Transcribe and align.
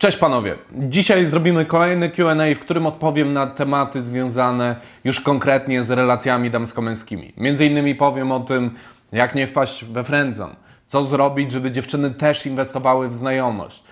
Cześć 0.00 0.16
panowie. 0.16 0.56
Dzisiaj 0.72 1.26
zrobimy 1.26 1.64
kolejny 1.64 2.10
Q&A, 2.10 2.54
w 2.54 2.58
którym 2.58 2.86
odpowiem 2.86 3.32
na 3.32 3.46
tematy 3.46 4.00
związane 4.00 4.76
już 5.04 5.20
konkretnie 5.20 5.84
z 5.84 5.90
relacjami 5.90 6.50
damsko-męskimi. 6.50 7.32
Między 7.36 7.66
innymi 7.66 7.94
powiem 7.94 8.32
o 8.32 8.40
tym, 8.40 8.70
jak 9.12 9.34
nie 9.34 9.46
wpaść 9.46 9.84
we 9.84 10.04
friendzone, 10.04 10.56
co 10.86 11.04
zrobić, 11.04 11.52
żeby 11.52 11.70
dziewczyny 11.70 12.10
też 12.10 12.46
inwestowały 12.46 13.08
w 13.08 13.14
znajomość, 13.14 13.82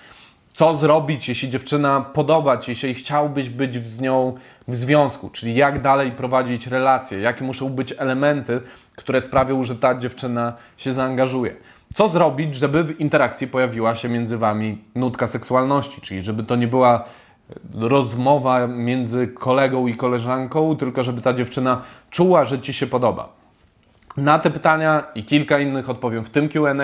co 0.53 0.75
zrobić, 0.75 1.29
jeśli 1.29 1.51
dziewczyna 1.51 2.01
podoba 2.01 2.59
Ci 2.59 2.75
się 2.75 2.89
i 2.89 2.95
chciałbyś 2.95 3.49
być 3.49 3.87
z 3.87 4.01
nią 4.01 4.35
w 4.69 4.75
związku, 4.75 5.31
czyli 5.31 5.55
jak 5.55 5.83
dalej 5.83 6.13
prowadzić 6.13 6.67
relacje, 6.67 7.21
jakie 7.21 7.45
muszą 7.45 7.69
być 7.69 7.95
elementy, 7.99 8.61
które 8.97 9.21
sprawią, 9.21 9.65
że 9.65 9.77
ta 9.77 9.95
dziewczyna 9.95 10.53
się 10.77 10.93
zaangażuje. 10.93 11.55
Co 11.99 12.09
zrobić, 12.09 12.55
żeby 12.55 12.85
w 12.85 13.01
interakcji 13.01 13.47
pojawiła 13.47 13.95
się 13.95 14.09
między 14.09 14.39
Wami 14.39 14.79
nutka 14.95 15.27
seksualności, 15.27 16.01
czyli 16.01 16.23
żeby 16.23 16.45
to 16.45 16.57
nie 16.57 16.67
była 16.67 17.05
rozmowa 17.75 18.67
między 18.67 19.29
kolegą 19.29 19.87
i 19.87 19.95
koleżanką, 19.95 20.77
tylko 20.77 21.05
żeby 21.05 21.23
ta 21.23 21.33
dziewczyna 21.33 21.83
czuła, 22.11 22.45
że 22.45 22.61
Ci 22.61 22.73
się 22.73 22.87
podoba. 22.87 23.29
Na 24.17 24.39
te 24.39 24.51
pytania 24.51 25.05
i 25.15 25.25
kilka 25.25 25.59
innych 25.59 25.91
odpowiem 25.91 26.25
w 26.25 26.31
tym 26.31 26.49
QA, 26.49 26.75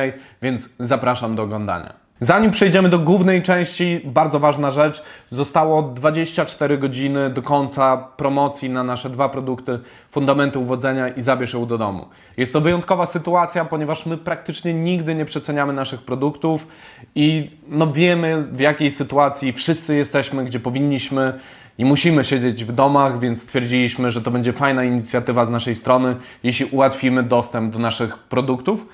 więc 0.43 0.69
zapraszam 0.79 1.37
do 1.37 1.43
oglądania. 1.43 2.04
Zanim 2.21 2.51
przejdziemy 2.51 2.89
do 2.89 2.99
głównej 2.99 3.43
części, 3.43 4.01
bardzo 4.05 4.41
ważna 4.41 4.71
rzecz. 4.71 5.03
Zostało 5.31 5.83
24 5.83 6.79
godziny 6.79 7.31
do 7.31 7.43
końca 7.43 7.97
promocji 7.97 8.71
na 8.71 8.85
nasze 8.85 9.11
dwa 9.11 9.29
produkty 9.29 9.79
Fundamenty 10.11 10.59
Uwodzenia 10.59 11.09
i 11.09 11.21
Zabierz 11.21 11.53
ją 11.53 11.67
do 11.67 11.79
domu. 11.79 12.09
Jest 12.37 12.53
to 12.53 12.61
wyjątkowa 12.61 13.07
sytuacja, 13.07 13.65
ponieważ 13.65 14.07
my 14.07 14.19
praktycznie 14.19 14.75
nigdy 14.75 15.15
nie 15.15 15.25
przeceniamy 15.25 15.73
naszych 15.73 16.03
produktów 16.03 16.67
i 17.15 17.51
no 17.69 17.93
wiemy 17.93 18.43
w 18.43 18.61
jakiej 18.61 18.91
sytuacji 18.91 19.53
wszyscy 19.53 19.97
jesteśmy, 19.97 20.45
gdzie 20.45 20.61
powinniśmy 20.61 21.39
i 21.79 21.85
musimy 21.85 22.25
siedzieć 22.25 22.65
w 22.65 22.73
domach, 22.73 23.21
więc 23.21 23.43
stwierdziliśmy, 23.43 24.11
że 24.11 24.23
to 24.23 24.31
będzie 24.31 24.53
fajna 24.53 24.85
inicjatywa 24.85 25.45
z 25.45 25.51
naszej 25.51 25.75
strony, 25.75 26.17
jeśli 26.43 26.67
ułatwimy 26.67 27.23
dostęp 27.23 27.73
do 27.73 27.79
naszych 27.79 28.19
produktów 28.19 28.87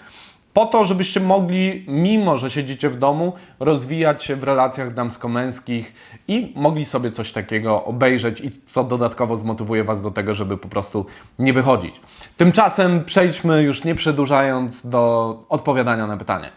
po 0.52 0.66
to, 0.66 0.84
żebyście 0.84 1.20
mogli, 1.20 1.84
mimo 1.88 2.36
że 2.36 2.50
siedzicie 2.50 2.90
w 2.90 2.98
domu, 2.98 3.32
rozwijać 3.60 4.24
się 4.24 4.36
w 4.36 4.44
relacjach 4.44 4.94
damsko-męskich 4.94 5.94
i 6.28 6.52
mogli 6.56 6.84
sobie 6.84 7.12
coś 7.12 7.32
takiego 7.32 7.84
obejrzeć 7.84 8.40
i 8.40 8.50
co 8.66 8.84
dodatkowo 8.84 9.36
zmotywuje 9.36 9.84
Was 9.84 10.02
do 10.02 10.10
tego, 10.10 10.34
żeby 10.34 10.56
po 10.56 10.68
prostu 10.68 11.06
nie 11.38 11.52
wychodzić. 11.52 12.00
Tymczasem 12.36 13.04
przejdźmy 13.04 13.62
już 13.62 13.84
nie 13.84 13.94
przedłużając 13.94 14.86
do 14.86 15.40
odpowiadania 15.48 16.06
na 16.06 16.16
pytanie. 16.16 16.50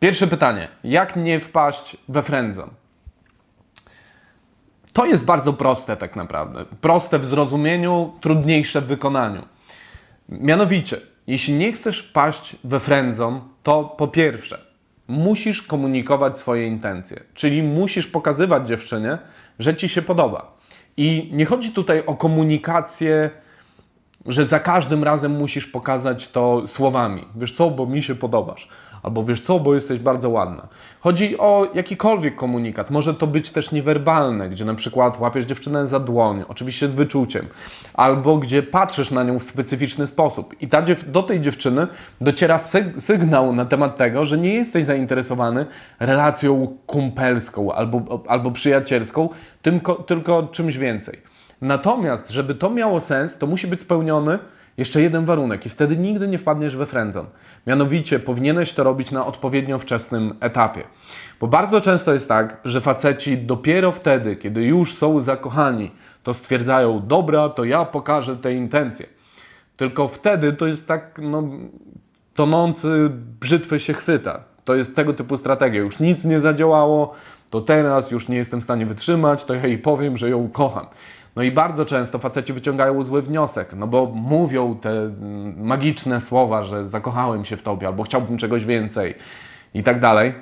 Pierwsze 0.00 0.26
pytanie. 0.26 0.68
Jak 0.84 1.16
nie 1.16 1.40
wpaść 1.40 1.96
we 2.08 2.22
friendzone? 2.22 2.72
To 4.92 5.06
jest 5.06 5.24
bardzo 5.24 5.52
proste 5.52 5.96
tak 5.96 6.16
naprawdę. 6.16 6.64
Proste 6.80 7.18
w 7.18 7.24
zrozumieniu, 7.24 8.12
trudniejsze 8.20 8.80
w 8.80 8.86
wykonaniu. 8.86 9.42
Mianowicie, 10.30 10.96
jeśli 11.26 11.54
nie 11.54 11.72
chcesz 11.72 12.00
wpaść 12.00 12.56
we 12.64 12.80
frędzą, 12.80 13.40
to 13.62 13.84
po 13.84 14.08
pierwsze, 14.08 14.58
musisz 15.08 15.62
komunikować 15.62 16.38
swoje 16.38 16.66
intencje, 16.66 17.20
czyli 17.34 17.62
musisz 17.62 18.06
pokazywać 18.06 18.68
dziewczynie, 18.68 19.18
że 19.58 19.76
ci 19.76 19.88
się 19.88 20.02
podoba. 20.02 20.56
I 20.96 21.30
nie 21.32 21.46
chodzi 21.46 21.70
tutaj 21.70 22.02
o 22.06 22.16
komunikację, 22.16 23.30
że 24.26 24.46
za 24.46 24.60
każdym 24.60 25.04
razem 25.04 25.32
musisz 25.32 25.66
pokazać 25.66 26.28
to 26.28 26.62
słowami. 26.66 27.24
Wiesz 27.36 27.52
co, 27.52 27.70
bo 27.70 27.86
mi 27.86 28.02
się 28.02 28.14
podobasz 28.14 28.68
albo 29.02 29.24
wiesz 29.24 29.40
co, 29.40 29.60
bo 29.60 29.74
jesteś 29.74 29.98
bardzo 29.98 30.30
ładna. 30.30 30.68
Chodzi 31.00 31.38
o 31.38 31.68
jakikolwiek 31.74 32.36
komunikat. 32.36 32.90
Może 32.90 33.14
to 33.14 33.26
być 33.26 33.50
też 33.50 33.72
niewerbalne, 33.72 34.48
gdzie 34.48 34.64
na 34.64 34.74
przykład 34.74 35.20
łapiesz 35.20 35.44
dziewczynę 35.44 35.86
za 35.86 36.00
dłoń, 36.00 36.44
oczywiście 36.48 36.88
z 36.88 36.94
wyczuciem, 36.94 37.46
albo 37.94 38.38
gdzie 38.38 38.62
patrzysz 38.62 39.10
na 39.10 39.22
nią 39.22 39.38
w 39.38 39.44
specyficzny 39.44 40.06
sposób. 40.06 40.54
I 40.62 40.68
ta 40.68 40.82
do 41.06 41.22
tej 41.22 41.40
dziewczyny 41.40 41.86
dociera 42.20 42.58
sygnał 42.98 43.52
na 43.52 43.64
temat 43.64 43.96
tego, 43.96 44.24
że 44.24 44.38
nie 44.38 44.54
jesteś 44.54 44.84
zainteresowany 44.84 45.66
relacją 46.00 46.76
kumpelską 46.86 47.72
albo, 47.72 48.22
albo 48.28 48.50
przyjacielską, 48.50 49.28
tylko, 49.62 49.94
tylko 49.94 50.42
czymś 50.42 50.76
więcej. 50.76 51.29
Natomiast, 51.60 52.30
żeby 52.30 52.54
to 52.54 52.70
miało 52.70 53.00
sens, 53.00 53.38
to 53.38 53.46
musi 53.46 53.66
być 53.66 53.80
spełniony 53.80 54.38
jeszcze 54.76 55.00
jeden 55.00 55.24
warunek 55.24 55.66
i 55.66 55.68
wtedy 55.68 55.96
nigdy 55.96 56.28
nie 56.28 56.38
wpadniesz 56.38 56.76
we 56.76 56.86
frędzon. 56.86 57.26
Mianowicie 57.66 58.18
powinieneś 58.18 58.72
to 58.72 58.84
robić 58.84 59.10
na 59.10 59.26
odpowiednio 59.26 59.78
wczesnym 59.78 60.34
etapie. 60.40 60.82
Bo 61.40 61.46
bardzo 61.46 61.80
często 61.80 62.12
jest 62.12 62.28
tak, 62.28 62.60
że 62.64 62.80
faceci 62.80 63.38
dopiero 63.38 63.92
wtedy, 63.92 64.36
kiedy 64.36 64.62
już 64.64 64.94
są 64.94 65.20
zakochani, 65.20 65.90
to 66.22 66.34
stwierdzają, 66.34 67.06
dobra, 67.06 67.48
to 67.48 67.64
ja 67.64 67.84
pokażę 67.84 68.36
te 68.36 68.52
intencje. 68.52 69.06
Tylko 69.76 70.08
wtedy 70.08 70.52
to 70.52 70.66
jest 70.66 70.86
tak, 70.86 71.20
no, 71.22 71.42
tonący 72.34 73.10
brzytwy 73.40 73.80
się 73.80 73.92
chwyta. 73.92 74.44
To 74.64 74.74
jest 74.74 74.96
tego 74.96 75.12
typu 75.12 75.36
strategia. 75.36 75.80
Już 75.80 75.98
nic 75.98 76.24
nie 76.24 76.40
zadziałało, 76.40 77.14
to 77.50 77.60
teraz 77.60 78.10
już 78.10 78.28
nie 78.28 78.36
jestem 78.36 78.60
w 78.60 78.64
stanie 78.64 78.86
wytrzymać, 78.86 79.44
to 79.44 79.54
ja 79.54 79.66
jej 79.66 79.78
powiem, 79.78 80.18
że 80.18 80.30
ją 80.30 80.48
kocham. 80.48 80.86
No 81.40 81.44
i 81.44 81.52
bardzo 81.52 81.84
często 81.84 82.18
faceci 82.18 82.52
wyciągają 82.52 83.02
zły 83.02 83.22
wniosek, 83.22 83.72
no 83.76 83.86
bo 83.86 84.06
mówią 84.06 84.76
te 84.76 84.90
mm, 84.90 85.66
magiczne 85.66 86.20
słowa, 86.20 86.62
że 86.62 86.86
zakochałem 86.86 87.44
się 87.44 87.56
w 87.56 87.62
tobie 87.62 87.86
albo 87.86 88.02
chciałbym 88.02 88.38
czegoś 88.38 88.64
więcej 88.64 89.14
i 89.74 89.82
tak 89.82 90.00
dalej. 90.00 90.34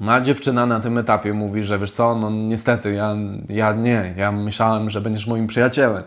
No 0.00 0.20
dziewczyna 0.20 0.66
na 0.66 0.80
tym 0.80 0.98
etapie 0.98 1.32
mówi, 1.32 1.62
że 1.62 1.78
wiesz 1.78 1.92
co, 1.92 2.14
no 2.14 2.30
niestety, 2.30 2.94
ja, 2.94 3.16
ja 3.48 3.72
nie, 3.72 4.14
ja 4.16 4.32
myślałem, 4.32 4.90
że 4.90 5.00
będziesz 5.00 5.26
moim 5.26 5.46
przyjacielem. 5.46 6.02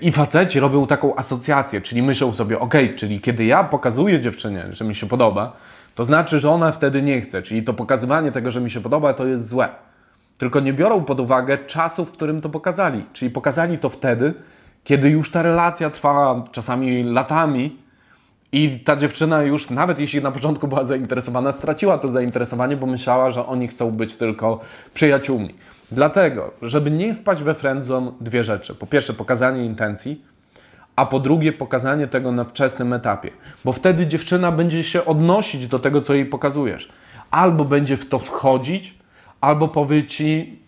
I 0.00 0.12
faceci 0.12 0.60
robią 0.60 0.86
taką 0.86 1.16
asocjację, 1.16 1.80
czyli 1.80 2.02
myślą 2.02 2.32
sobie, 2.32 2.60
ok, 2.60 2.74
czyli 2.96 3.20
kiedy 3.20 3.44
ja 3.44 3.64
pokazuję 3.64 4.20
dziewczynie, 4.20 4.66
że 4.70 4.84
mi 4.84 4.94
się 4.94 5.06
podoba, 5.06 5.56
to 5.94 6.04
znaczy, 6.04 6.38
że 6.38 6.50
ona 6.50 6.72
wtedy 6.72 7.02
nie 7.02 7.20
chce, 7.20 7.42
czyli 7.42 7.62
to 7.62 7.74
pokazywanie 7.74 8.32
tego, 8.32 8.50
że 8.50 8.60
mi 8.60 8.70
się 8.70 8.80
podoba, 8.80 9.14
to 9.14 9.26
jest 9.26 9.48
złe 9.48 9.68
tylko 10.42 10.60
nie 10.60 10.72
biorą 10.72 11.04
pod 11.04 11.20
uwagę 11.20 11.58
czasu, 11.58 12.04
w 12.04 12.10
którym 12.10 12.40
to 12.40 12.48
pokazali. 12.48 13.04
Czyli 13.12 13.30
pokazali 13.30 13.78
to 13.78 13.88
wtedy, 13.88 14.34
kiedy 14.84 15.10
już 15.10 15.30
ta 15.30 15.42
relacja 15.42 15.90
trwała 15.90 16.44
czasami 16.52 17.02
latami 17.02 17.76
i 18.52 18.80
ta 18.80 18.96
dziewczyna 18.96 19.42
już, 19.42 19.70
nawet 19.70 19.98
jeśli 19.98 20.22
na 20.22 20.32
początku 20.32 20.68
była 20.68 20.84
zainteresowana, 20.84 21.52
straciła 21.52 21.98
to 21.98 22.08
zainteresowanie, 22.08 22.76
bo 22.76 22.86
myślała, 22.86 23.30
że 23.30 23.46
oni 23.46 23.68
chcą 23.68 23.90
być 23.90 24.14
tylko 24.14 24.60
przyjaciółmi. 24.94 25.54
Dlatego, 25.92 26.50
żeby 26.62 26.90
nie 26.90 27.14
wpaść 27.14 27.42
we 27.42 27.54
friendzone, 27.54 28.12
dwie 28.20 28.44
rzeczy. 28.44 28.74
Po 28.74 28.86
pierwsze, 28.86 29.14
pokazanie 29.14 29.64
intencji, 29.64 30.24
a 30.96 31.06
po 31.06 31.20
drugie, 31.20 31.52
pokazanie 31.52 32.06
tego 32.06 32.32
na 32.32 32.44
wczesnym 32.44 32.92
etapie. 32.92 33.30
Bo 33.64 33.72
wtedy 33.72 34.06
dziewczyna 34.06 34.52
będzie 34.52 34.84
się 34.84 35.04
odnosić 35.04 35.66
do 35.66 35.78
tego, 35.78 36.00
co 36.00 36.14
jej 36.14 36.26
pokazujesz. 36.26 36.88
Albo 37.30 37.64
będzie 37.64 37.96
w 37.96 38.08
to 38.08 38.18
wchodzić, 38.18 39.01
albo 39.42 39.68
powie 39.68 40.04
ci 40.04 40.58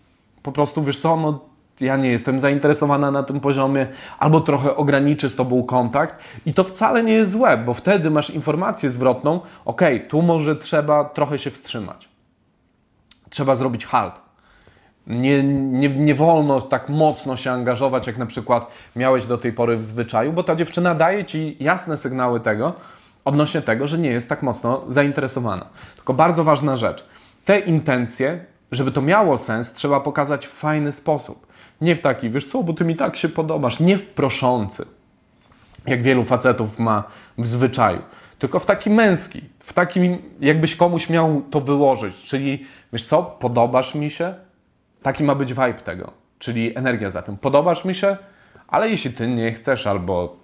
po 0.43 0.51
prostu, 0.51 0.83
wiesz 0.83 0.99
co, 0.99 1.17
no 1.17 1.39
ja 1.79 1.97
nie 1.97 2.09
jestem 2.09 2.39
zainteresowana 2.39 3.11
na 3.11 3.23
tym 3.23 3.39
poziomie, 3.39 3.87
albo 4.19 4.41
trochę 4.41 4.75
ograniczy 4.75 5.29
z 5.29 5.35
Tobą 5.35 5.63
kontakt 5.63 6.15
i 6.45 6.53
to 6.53 6.63
wcale 6.63 7.03
nie 7.03 7.13
jest 7.13 7.31
złe, 7.31 7.57
bo 7.57 7.73
wtedy 7.73 8.11
masz 8.11 8.29
informację 8.29 8.89
zwrotną, 8.89 9.39
ok, 9.65 9.81
tu 10.09 10.21
może 10.21 10.55
trzeba 10.55 11.05
trochę 11.05 11.39
się 11.39 11.51
wstrzymać. 11.51 12.09
Trzeba 13.29 13.55
zrobić 13.55 13.85
halt. 13.85 14.13
Nie, 15.07 15.43
nie, 15.43 15.89
nie 15.89 16.15
wolno 16.15 16.61
tak 16.61 16.89
mocno 16.89 17.37
się 17.37 17.51
angażować, 17.51 18.07
jak 18.07 18.17
na 18.17 18.25
przykład 18.25 18.67
miałeś 18.95 19.25
do 19.25 19.37
tej 19.37 19.53
pory 19.53 19.77
w 19.77 19.83
zwyczaju, 19.83 20.33
bo 20.33 20.43
ta 20.43 20.55
dziewczyna 20.55 20.95
daje 20.95 21.25
Ci 21.25 21.57
jasne 21.59 21.97
sygnały 21.97 22.39
tego, 22.39 22.73
odnośnie 23.25 23.61
tego, 23.61 23.87
że 23.87 23.97
nie 23.97 24.09
jest 24.09 24.29
tak 24.29 24.43
mocno 24.43 24.81
zainteresowana. 24.87 25.65
Tylko 25.95 26.13
bardzo 26.13 26.43
ważna 26.43 26.75
rzecz. 26.75 27.05
Te 27.45 27.59
intencje 27.59 28.45
żeby 28.71 28.91
to 28.91 29.01
miało 29.01 29.37
sens, 29.37 29.73
trzeba 29.73 29.99
pokazać 29.99 30.47
w 30.47 30.49
fajny 30.49 30.91
sposób. 30.91 31.47
Nie 31.81 31.95
w 31.95 32.01
taki, 32.01 32.29
wiesz 32.29 32.45
co, 32.45 32.63
bo 32.63 32.73
ty 32.73 32.85
mi 32.85 32.95
tak 32.95 33.15
się 33.15 33.29
podobasz, 33.29 33.79
nie 33.79 33.97
w 33.97 34.03
proszący, 34.03 34.85
jak 35.85 36.03
wielu 36.03 36.23
facetów 36.23 36.79
ma 36.79 37.03
w 37.37 37.47
zwyczaju, 37.47 38.01
tylko 38.39 38.59
w 38.59 38.65
taki 38.65 38.89
męski, 38.89 39.41
w 39.59 39.73
takim, 39.73 40.17
jakbyś 40.39 40.75
komuś 40.75 41.09
miał 41.09 41.41
to 41.41 41.61
wyłożyć, 41.61 42.15
czyli 42.15 42.65
wiesz 42.93 43.03
co, 43.03 43.23
podobasz 43.23 43.95
mi 43.95 44.09
się, 44.09 44.35
taki 45.01 45.23
ma 45.23 45.35
być 45.35 45.49
vibe 45.49 45.73
tego, 45.73 46.11
czyli 46.39 46.77
energia 46.77 47.09
za 47.09 47.21
tym. 47.21 47.37
Podobasz 47.37 47.85
mi 47.85 47.95
się, 47.95 48.17
ale 48.67 48.89
jeśli 48.89 49.11
ty 49.11 49.27
nie 49.27 49.53
chcesz 49.53 49.87
albo 49.87 50.35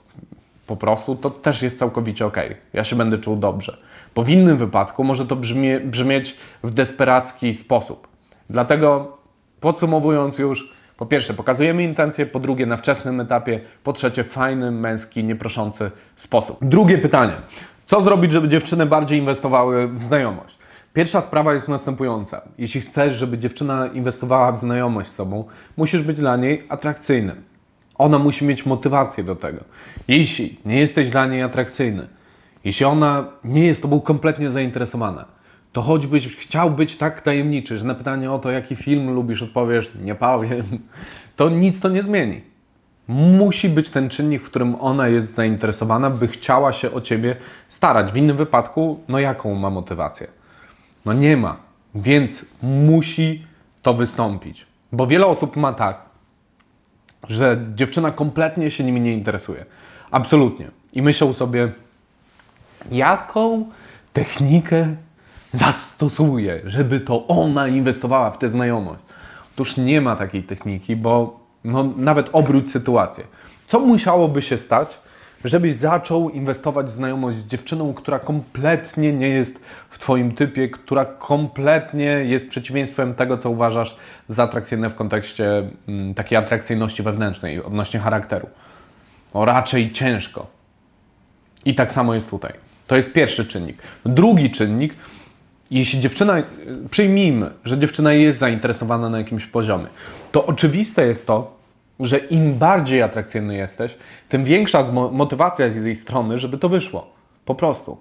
po 0.67 0.75
prostu, 0.75 1.15
to 1.15 1.29
też 1.29 1.61
jest 1.61 1.79
całkowicie 1.79 2.25
ok. 2.25 2.37
Ja 2.73 2.83
się 2.83 2.95
będę 2.95 3.17
czuł 3.17 3.35
dobrze. 3.35 3.77
Bo 4.15 4.23
w 4.23 4.29
innym 4.29 4.57
wypadku 4.57 5.03
może 5.03 5.27
to 5.27 5.35
brzmie, 5.35 5.79
brzmieć 5.79 6.37
w 6.63 6.73
desperacki 6.73 7.53
sposób. 7.53 8.10
Dlatego 8.51 9.17
podsumowując 9.59 10.39
już, 10.39 10.73
po 10.97 11.05
pierwsze 11.05 11.33
pokazujemy 11.33 11.83
intencje, 11.83 12.25
po 12.25 12.39
drugie 12.39 12.65
na 12.65 12.77
wczesnym 12.77 13.19
etapie, 13.19 13.59
po 13.83 13.93
trzecie 13.93 14.23
fajny, 14.23 14.71
męski, 14.71 15.23
nieproszący 15.23 15.91
sposób. 16.15 16.57
Drugie 16.61 16.97
pytanie. 16.97 17.33
Co 17.85 18.01
zrobić, 18.01 18.31
żeby 18.31 18.49
dziewczyny 18.49 18.85
bardziej 18.85 19.19
inwestowały 19.19 19.87
w 19.87 20.03
znajomość? 20.03 20.57
Pierwsza 20.93 21.21
sprawa 21.21 21.53
jest 21.53 21.67
następująca. 21.67 22.41
Jeśli 22.57 22.81
chcesz, 22.81 23.15
żeby 23.15 23.37
dziewczyna 23.37 23.87
inwestowała 23.87 24.51
w 24.51 24.59
znajomość 24.59 25.09
z 25.09 25.15
tobą, 25.15 25.45
musisz 25.77 26.01
być 26.01 26.17
dla 26.17 26.37
niej 26.37 26.65
atrakcyjny. 26.69 27.35
Ona 27.97 28.19
musi 28.19 28.45
mieć 28.45 28.65
motywację 28.65 29.23
do 29.23 29.35
tego. 29.35 29.63
Jeśli 30.07 30.59
nie 30.65 30.79
jesteś 30.79 31.09
dla 31.09 31.25
niej 31.25 31.41
atrakcyjny, 31.41 32.07
jeśli 32.63 32.85
ona 32.85 33.25
nie 33.43 33.65
jest 33.65 33.81
tobą 33.81 34.01
kompletnie 34.01 34.49
zainteresowana, 34.49 35.25
to 35.73 35.81
choćbyś 35.81 36.35
chciał 36.35 36.71
być 36.71 36.95
tak 36.95 37.21
tajemniczy, 37.21 37.77
że 37.77 37.85
na 37.85 37.95
pytanie 37.95 38.31
o 38.31 38.39
to, 38.39 38.51
jaki 38.51 38.75
film 38.75 39.09
lubisz, 39.09 39.41
odpowiesz, 39.41 39.91
nie 40.01 40.15
powiem, 40.15 40.63
to 41.35 41.49
nic 41.49 41.79
to 41.79 41.89
nie 41.89 42.03
zmieni. 42.03 42.41
Musi 43.07 43.69
być 43.69 43.89
ten 43.89 44.09
czynnik, 44.09 44.41
w 44.41 44.45
którym 44.45 44.75
ona 44.75 45.07
jest 45.07 45.35
zainteresowana, 45.35 46.09
by 46.09 46.27
chciała 46.27 46.73
się 46.73 46.91
o 46.91 47.01
ciebie 47.01 47.35
starać. 47.67 48.11
W 48.11 48.17
innym 48.17 48.37
wypadku, 48.37 48.99
no 49.07 49.19
jaką 49.19 49.55
ma 49.55 49.69
motywację? 49.69 50.27
No 51.05 51.13
nie 51.13 51.37
ma, 51.37 51.57
więc 51.95 52.45
musi 52.63 53.45
to 53.81 53.93
wystąpić. 53.93 54.65
Bo 54.91 55.07
wiele 55.07 55.25
osób 55.25 55.55
ma 55.55 55.73
tak, 55.73 56.01
że 57.27 57.57
dziewczyna 57.75 58.11
kompletnie 58.11 58.71
się 58.71 58.83
nimi 58.83 59.01
nie 59.01 59.13
interesuje. 59.13 59.65
Absolutnie. 60.11 60.71
I 60.93 61.01
myślą 61.01 61.33
sobie, 61.33 61.71
jaką 62.91 63.69
technikę 64.13 64.95
zastosuje, 65.53 66.61
żeby 66.65 66.99
to 66.99 67.27
ona 67.27 67.67
inwestowała 67.67 68.31
w 68.31 68.37
tę 68.37 68.49
znajomość. 68.49 69.01
Otóż 69.55 69.77
nie 69.77 70.01
ma 70.01 70.15
takiej 70.15 70.43
techniki, 70.43 70.95
bo 70.95 71.39
no, 71.63 71.83
nawet 71.97 72.29
obróć 72.33 72.71
sytuację. 72.71 73.23
Co 73.65 73.79
musiałoby 73.79 74.41
się 74.41 74.57
stać, 74.57 74.99
żebyś 75.45 75.75
zaczął 75.75 76.29
inwestować 76.29 76.85
w 76.85 76.89
znajomość 76.89 77.37
z 77.37 77.47
dziewczyną, 77.47 77.93
która 77.93 78.19
kompletnie 78.19 79.13
nie 79.13 79.29
jest 79.29 79.59
w 79.89 79.97
Twoim 79.97 80.31
typie, 80.31 80.69
która 80.69 81.05
kompletnie 81.05 82.05
jest 82.05 82.49
przeciwieństwem 82.49 83.15
tego, 83.15 83.37
co 83.37 83.49
uważasz 83.49 83.95
za 84.27 84.43
atrakcyjne 84.43 84.89
w 84.89 84.95
kontekście 84.95 85.69
mm, 85.87 86.13
takiej 86.13 86.37
atrakcyjności 86.37 87.03
wewnętrznej, 87.03 87.63
odnośnie 87.63 87.99
charakteru. 87.99 88.49
O 89.33 89.45
raczej 89.45 89.91
ciężko. 89.91 90.47
I 91.65 91.75
tak 91.75 91.91
samo 91.91 92.13
jest 92.13 92.29
tutaj. 92.29 92.53
To 92.87 92.95
jest 92.95 93.13
pierwszy 93.13 93.45
czynnik. 93.45 93.77
Drugi 94.05 94.51
czynnik, 94.51 94.95
jeśli 95.71 95.99
dziewczyna, 95.99 96.33
przyjmijmy, 96.91 97.51
że 97.65 97.79
dziewczyna 97.79 98.13
jest 98.13 98.39
zainteresowana 98.39 99.09
na 99.09 99.17
jakimś 99.17 99.45
poziomie, 99.45 99.87
to 100.31 100.45
oczywiste 100.45 101.07
jest 101.07 101.27
to, 101.27 101.57
że 101.99 102.17
im 102.17 102.53
bardziej 102.53 103.01
atrakcyjny 103.01 103.55
jesteś, 103.55 103.97
tym 104.29 104.43
większa 104.43 104.91
motywacja 105.11 105.65
jest 105.65 105.77
z 105.77 105.85
jej 105.85 105.95
strony, 105.95 106.37
żeby 106.37 106.57
to 106.57 106.69
wyszło. 106.69 107.13
Po 107.45 107.55
prostu. 107.55 107.97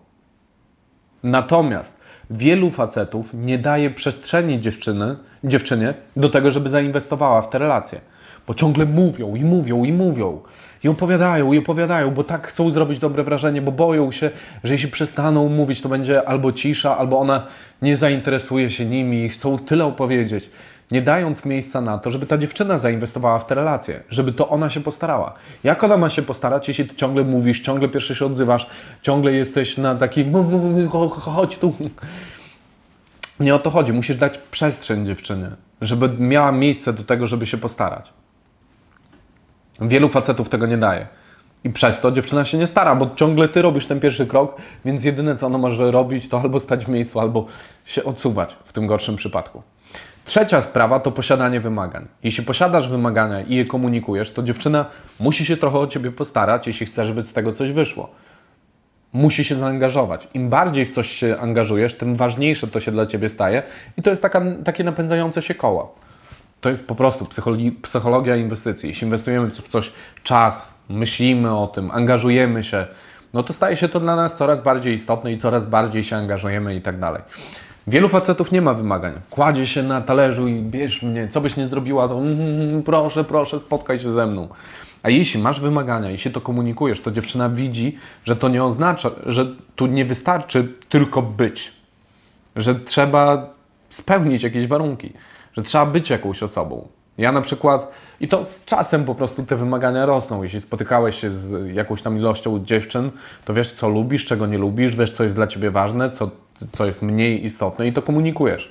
Natomiast 1.22 1.96
wielu 2.30 2.70
facetów 2.70 3.34
nie 3.34 3.58
daje 3.58 3.90
przestrzeni 3.90 4.60
dziewczyny, 4.60 5.16
dziewczynie 5.44 5.94
do 6.16 6.28
tego, 6.28 6.50
żeby 6.50 6.68
zainwestowała 6.68 7.42
w 7.42 7.50
te 7.50 7.58
relacje. 7.58 8.00
Bo 8.46 8.54
ciągle 8.54 8.86
mówią 8.86 9.34
i 9.34 9.44
mówią 9.44 9.84
i 9.84 9.92
mówią. 9.92 10.40
I 10.84 10.88
opowiadają, 10.88 11.52
i 11.52 11.58
opowiadają, 11.58 12.10
bo 12.10 12.24
tak 12.24 12.46
chcą 12.46 12.70
zrobić 12.70 12.98
dobre 12.98 13.22
wrażenie, 13.22 13.62
bo 13.62 13.72
boją 13.72 14.12
się, 14.12 14.30
że 14.64 14.74
jeśli 14.74 14.88
przestaną 14.88 15.48
mówić, 15.48 15.80
to 15.80 15.88
będzie 15.88 16.28
albo 16.28 16.52
cisza, 16.52 16.98
albo 16.98 17.18
ona 17.18 17.46
nie 17.82 17.96
zainteresuje 17.96 18.70
się 18.70 18.86
nimi 18.86 19.24
i 19.24 19.28
chcą 19.28 19.58
tyle 19.58 19.84
opowiedzieć 19.84 20.50
nie 20.90 21.02
dając 21.02 21.44
miejsca 21.44 21.80
na 21.80 21.98
to, 21.98 22.10
żeby 22.10 22.26
ta 22.26 22.38
dziewczyna 22.38 22.78
zainwestowała 22.78 23.38
w 23.38 23.46
te 23.46 23.54
relacje, 23.54 24.02
żeby 24.10 24.32
to 24.32 24.48
ona 24.48 24.70
się 24.70 24.80
postarała. 24.80 25.34
Jak 25.64 25.84
ona 25.84 25.96
ma 25.96 26.10
się 26.10 26.22
postarać, 26.22 26.68
jeśli 26.68 26.88
ty 26.88 26.94
ciągle 26.94 27.24
mówisz, 27.24 27.60
ciągle 27.60 27.88
pierwszy 27.88 28.14
się 28.14 28.26
odzywasz, 28.26 28.66
ciągle 29.02 29.32
jesteś 29.32 29.76
na 29.76 29.94
takim 29.94 30.32
chodź 31.10 31.58
tu. 31.58 31.74
Nie 33.40 33.54
o 33.54 33.58
to 33.58 33.70
chodzi. 33.70 33.92
Musisz 33.92 34.16
dać 34.16 34.38
przestrzeń 34.38 35.06
dziewczynie, 35.06 35.50
żeby 35.80 36.10
miała 36.18 36.52
miejsce 36.52 36.92
do 36.92 37.04
tego, 37.04 37.26
żeby 37.26 37.46
się 37.46 37.58
postarać. 37.58 38.12
Wielu 39.80 40.08
facetów 40.08 40.48
tego 40.48 40.66
nie 40.66 40.78
daje. 40.78 41.06
I 41.64 41.70
przez 41.70 42.00
to 42.00 42.12
dziewczyna 42.12 42.44
się 42.44 42.58
nie 42.58 42.66
stara, 42.66 42.94
bo 42.94 43.10
ciągle 43.16 43.48
ty 43.48 43.62
robisz 43.62 43.86
ten 43.86 44.00
pierwszy 44.00 44.26
krok, 44.26 44.56
więc 44.84 45.04
jedyne 45.04 45.36
co 45.36 45.46
ona 45.46 45.58
może 45.58 45.90
robić, 45.90 46.28
to 46.28 46.40
albo 46.40 46.60
stać 46.60 46.84
w 46.84 46.88
miejscu, 46.88 47.20
albo 47.20 47.46
się 47.86 48.04
odsuwać 48.04 48.56
w 48.64 48.72
tym 48.72 48.86
gorszym 48.86 49.16
przypadku. 49.16 49.62
Trzecia 50.30 50.60
sprawa 50.60 51.00
to 51.00 51.10
posiadanie 51.10 51.60
wymagań. 51.60 52.08
Jeśli 52.22 52.44
posiadasz 52.44 52.88
wymagania 52.88 53.40
i 53.40 53.54
je 53.54 53.64
komunikujesz, 53.64 54.32
to 54.32 54.42
dziewczyna 54.42 54.86
musi 55.20 55.46
się 55.46 55.56
trochę 55.56 55.78
o 55.78 55.86
ciebie 55.86 56.10
postarać, 56.10 56.66
jeśli 56.66 56.86
chce, 56.86 57.04
żeby 57.04 57.22
z 57.22 57.32
tego 57.32 57.52
coś 57.52 57.72
wyszło. 57.72 58.10
Musi 59.12 59.44
się 59.44 59.56
zaangażować. 59.56 60.28
Im 60.34 60.48
bardziej 60.48 60.84
w 60.84 60.90
coś 60.90 61.10
się 61.10 61.36
angażujesz, 61.40 61.94
tym 61.94 62.16
ważniejsze 62.16 62.66
to 62.66 62.80
się 62.80 62.92
dla 62.92 63.06
ciebie 63.06 63.28
staje 63.28 63.62
i 63.96 64.02
to 64.02 64.10
jest 64.10 64.22
taka, 64.22 64.42
takie 64.64 64.84
napędzające 64.84 65.42
się 65.42 65.54
koło. 65.54 65.94
To 66.60 66.68
jest 66.68 66.88
po 66.88 66.94
prostu 66.94 67.26
psychologia 67.82 68.36
inwestycji. 68.36 68.88
Jeśli 68.88 69.04
inwestujemy 69.04 69.48
w 69.48 69.68
coś 69.68 69.92
czas, 70.22 70.74
myślimy 70.88 71.56
o 71.58 71.66
tym, 71.66 71.90
angażujemy 71.90 72.64
się, 72.64 72.86
no 73.34 73.42
to 73.42 73.52
staje 73.52 73.76
się 73.76 73.88
to 73.88 74.00
dla 74.00 74.16
nas 74.16 74.36
coraz 74.36 74.60
bardziej 74.60 74.94
istotne 74.94 75.32
i 75.32 75.38
coraz 75.38 75.66
bardziej 75.66 76.04
się 76.04 76.16
angażujemy 76.16 76.74
i 76.74 76.80
tak 76.80 76.98
dalej. 76.98 77.22
Wielu 77.90 78.08
facetów 78.08 78.52
nie 78.52 78.62
ma 78.62 78.74
wymagań. 78.74 79.20
Kładzie 79.30 79.66
się 79.66 79.82
na 79.82 80.00
talerzu 80.00 80.48
i 80.48 80.62
bierz 80.62 81.02
mnie, 81.02 81.28
co 81.28 81.40
byś 81.40 81.56
nie 81.56 81.66
zrobiła, 81.66 82.08
to 82.08 82.18
mm, 82.18 82.82
proszę, 82.82 83.24
proszę, 83.24 83.60
spotkaj 83.60 83.98
się 83.98 84.12
ze 84.12 84.26
mną. 84.26 84.48
A 85.02 85.10
jeśli 85.10 85.40
masz 85.40 85.60
wymagania, 85.60 86.10
jeśli 86.10 86.30
to 86.30 86.40
komunikujesz, 86.40 87.00
to 87.00 87.10
dziewczyna 87.10 87.48
widzi, 87.48 87.98
że 88.24 88.36
to 88.36 88.48
nie 88.48 88.64
oznacza, 88.64 89.10
że 89.26 89.46
tu 89.76 89.86
nie 89.86 90.04
wystarczy 90.04 90.68
tylko 90.88 91.22
być, 91.22 91.72
że 92.56 92.74
trzeba 92.74 93.54
spełnić 93.90 94.42
jakieś 94.42 94.66
warunki, 94.66 95.12
że 95.56 95.62
trzeba 95.62 95.86
być 95.86 96.10
jakąś 96.10 96.42
osobą. 96.42 96.88
Ja 97.18 97.32
na 97.32 97.40
przykład, 97.40 97.92
i 98.20 98.28
to 98.28 98.44
z 98.44 98.64
czasem 98.64 99.04
po 99.04 99.14
prostu 99.14 99.42
te 99.42 99.56
wymagania 99.56 100.06
rosną. 100.06 100.42
Jeśli 100.42 100.60
spotykałeś 100.60 101.20
się 101.20 101.30
z 101.30 101.74
jakąś 101.74 102.02
tam 102.02 102.16
ilością 102.16 102.64
dziewczyn, 102.64 103.10
to 103.44 103.54
wiesz, 103.54 103.72
co 103.72 103.88
lubisz, 103.88 104.26
czego 104.26 104.46
nie 104.46 104.58
lubisz, 104.58 104.96
wiesz, 104.96 105.12
co 105.12 105.22
jest 105.22 105.34
dla 105.34 105.46
ciebie 105.46 105.70
ważne, 105.70 106.10
co 106.10 106.30
co 106.72 106.86
jest 106.86 107.02
mniej 107.02 107.44
istotne 107.44 107.88
i 107.88 107.92
to 107.92 108.02
komunikujesz. 108.02 108.70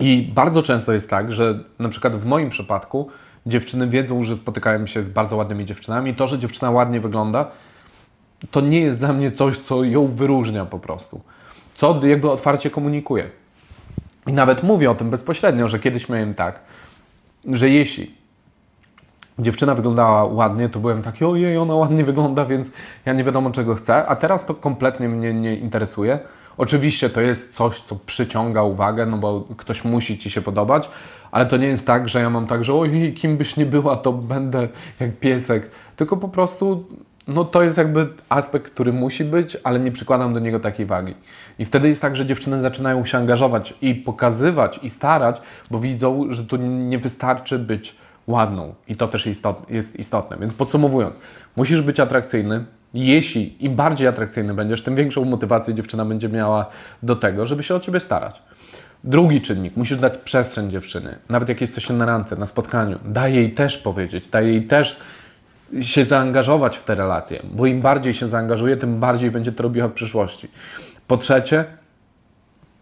I 0.00 0.30
bardzo 0.34 0.62
często 0.62 0.92
jest 0.92 1.10
tak, 1.10 1.32
że 1.32 1.64
na 1.78 1.88
przykład 1.88 2.16
w 2.16 2.24
moim 2.24 2.50
przypadku 2.50 3.08
dziewczyny 3.46 3.88
wiedzą, 3.88 4.22
że 4.22 4.36
spotykają 4.36 4.86
się 4.86 5.02
z 5.02 5.08
bardzo 5.08 5.36
ładnymi 5.36 5.64
dziewczynami. 5.64 6.14
To, 6.14 6.26
że 6.26 6.38
dziewczyna 6.38 6.70
ładnie 6.70 7.00
wygląda, 7.00 7.46
to 8.50 8.60
nie 8.60 8.80
jest 8.80 8.98
dla 8.98 9.12
mnie 9.12 9.32
coś, 9.32 9.58
co 9.58 9.84
ją 9.84 10.06
wyróżnia 10.06 10.64
po 10.64 10.78
prostu. 10.78 11.20
Co 11.74 12.00
jakby 12.06 12.30
otwarcie 12.30 12.70
komunikuje. 12.70 13.30
I 14.26 14.32
nawet 14.32 14.62
mówię 14.62 14.90
o 14.90 14.94
tym 14.94 15.10
bezpośrednio, 15.10 15.68
że 15.68 15.78
kiedyś 15.78 16.08
miałem 16.08 16.34
tak, 16.34 16.60
że 17.44 17.70
jeśli 17.70 18.14
dziewczyna 19.38 19.74
wyglądała 19.74 20.24
ładnie, 20.24 20.68
to 20.68 20.80
byłem 20.80 21.02
taki, 21.02 21.24
ojej, 21.24 21.58
ona 21.58 21.74
ładnie 21.74 22.04
wygląda, 22.04 22.44
więc 22.44 22.70
ja 23.04 23.12
nie 23.12 23.24
wiadomo 23.24 23.50
czego 23.50 23.74
chcę, 23.74 24.06
a 24.06 24.16
teraz 24.16 24.46
to 24.46 24.54
kompletnie 24.54 25.08
mnie 25.08 25.34
nie 25.34 25.56
interesuje 25.56 26.18
Oczywiście 26.56 27.10
to 27.10 27.20
jest 27.20 27.54
coś, 27.54 27.80
co 27.80 27.96
przyciąga 28.06 28.62
uwagę, 28.62 29.06
no 29.06 29.18
bo 29.18 29.44
ktoś 29.56 29.84
musi 29.84 30.18
Ci 30.18 30.30
się 30.30 30.40
podobać, 30.40 30.88
ale 31.30 31.46
to 31.46 31.56
nie 31.56 31.66
jest 31.66 31.86
tak, 31.86 32.08
że 32.08 32.20
ja 32.20 32.30
mam 32.30 32.46
tak, 32.46 32.64
że 32.64 32.74
ojej, 32.74 33.14
kim 33.14 33.36
byś 33.36 33.56
nie 33.56 33.66
była, 33.66 33.96
to 33.96 34.12
będę 34.12 34.68
jak 35.00 35.18
piesek. 35.18 35.70
Tylko 35.96 36.16
po 36.16 36.28
prostu, 36.28 36.84
no 37.28 37.44
to 37.44 37.62
jest 37.62 37.78
jakby 37.78 38.08
aspekt, 38.28 38.72
który 38.72 38.92
musi 38.92 39.24
być, 39.24 39.56
ale 39.64 39.80
nie 39.80 39.92
przykładam 39.92 40.34
do 40.34 40.40
niego 40.40 40.60
takiej 40.60 40.86
wagi. 40.86 41.14
I 41.58 41.64
wtedy 41.64 41.88
jest 41.88 42.02
tak, 42.02 42.16
że 42.16 42.26
dziewczyny 42.26 42.60
zaczynają 42.60 43.04
się 43.04 43.18
angażować 43.18 43.74
i 43.82 43.94
pokazywać 43.94 44.80
i 44.82 44.90
starać, 44.90 45.40
bo 45.70 45.78
widzą, 45.78 46.26
że 46.30 46.44
tu 46.44 46.56
nie 46.56 46.98
wystarczy 46.98 47.58
być 47.58 47.96
ładną. 48.26 48.74
I 48.88 48.96
to 48.96 49.08
też 49.08 49.28
jest 49.68 49.96
istotne. 49.96 50.36
Więc 50.36 50.54
podsumowując, 50.54 51.20
musisz 51.56 51.82
być 51.82 52.00
atrakcyjny, 52.00 52.64
jeśli 52.94 53.64
im 53.64 53.76
bardziej 53.76 54.08
atrakcyjny 54.08 54.54
będziesz, 54.54 54.82
tym 54.82 54.96
większą 54.96 55.24
motywację 55.24 55.74
dziewczyna 55.74 56.04
będzie 56.04 56.28
miała 56.28 56.66
do 57.02 57.16
tego, 57.16 57.46
żeby 57.46 57.62
się 57.62 57.74
o 57.74 57.80
ciebie 57.80 58.00
starać. 58.00 58.42
Drugi 59.04 59.40
czynnik, 59.40 59.76
musisz 59.76 59.98
dać 59.98 60.18
przestrzeń 60.18 60.70
dziewczyny. 60.70 61.18
Nawet 61.28 61.48
jak 61.48 61.60
jesteście 61.60 61.94
na 61.94 62.06
randce, 62.06 62.36
na 62.36 62.46
spotkaniu, 62.46 62.98
daj 63.04 63.34
jej 63.34 63.52
też 63.52 63.78
powiedzieć, 63.78 64.28
daj 64.28 64.46
jej 64.46 64.66
też 64.66 65.00
się 65.80 66.04
zaangażować 66.04 66.76
w 66.76 66.84
te 66.84 66.94
relacje, 66.94 67.42
bo 67.50 67.66
im 67.66 67.80
bardziej 67.80 68.14
się 68.14 68.28
zaangażuje, 68.28 68.76
tym 68.76 69.00
bardziej 69.00 69.30
będzie 69.30 69.52
to 69.52 69.62
robiła 69.62 69.88
w 69.88 69.92
przyszłości. 69.92 70.48
Po 71.06 71.16
trzecie, 71.16 71.64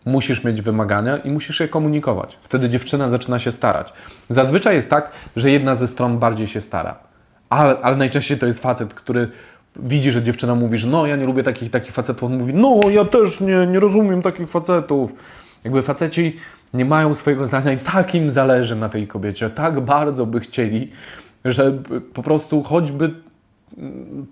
musisz 0.04 0.44
mieć 0.44 0.62
wymagania 0.62 1.16
i 1.16 1.30
musisz 1.30 1.60
je 1.60 1.68
komunikować. 1.68 2.38
Wtedy 2.42 2.68
dziewczyna 2.68 3.08
zaczyna 3.08 3.38
się 3.38 3.52
starać. 3.52 3.92
Zazwyczaj 4.28 4.74
jest 4.74 4.90
tak, 4.90 5.10
że 5.36 5.50
jedna 5.50 5.74
ze 5.74 5.88
stron 5.88 6.18
bardziej 6.18 6.46
się 6.46 6.60
stara, 6.60 6.98
ale, 7.50 7.78
ale 7.82 7.96
najczęściej 7.96 8.38
to 8.38 8.46
jest 8.46 8.62
facet, 8.62 8.94
który 8.94 9.28
widzi, 9.76 10.12
że 10.12 10.22
dziewczyna 10.22 10.54
mówi, 10.54 10.78
że 10.78 10.88
no 10.88 11.06
ja 11.06 11.16
nie 11.16 11.26
lubię 11.26 11.42
takich 11.42 11.70
takich 11.70 11.92
facetów, 11.92 12.22
on 12.22 12.38
mówi, 12.38 12.54
no 12.54 12.80
ja 12.90 13.04
też 13.04 13.40
nie, 13.40 13.66
nie 13.66 13.80
rozumiem 13.80 14.22
takich 14.22 14.48
facetów. 14.48 15.12
Jakby 15.64 15.82
faceci 15.82 16.36
nie 16.74 16.84
mają 16.84 17.14
swojego 17.14 17.46
zdania 17.46 17.72
i 17.72 17.78
tak 17.78 18.14
im 18.14 18.30
zależy 18.30 18.76
na 18.76 18.88
tej 18.88 19.06
kobiecie, 19.06 19.50
tak 19.50 19.80
bardzo 19.80 20.26
by 20.26 20.40
chcieli, 20.40 20.90
że 21.44 21.72
po 22.14 22.22
prostu 22.22 22.62
choćby 22.62 23.14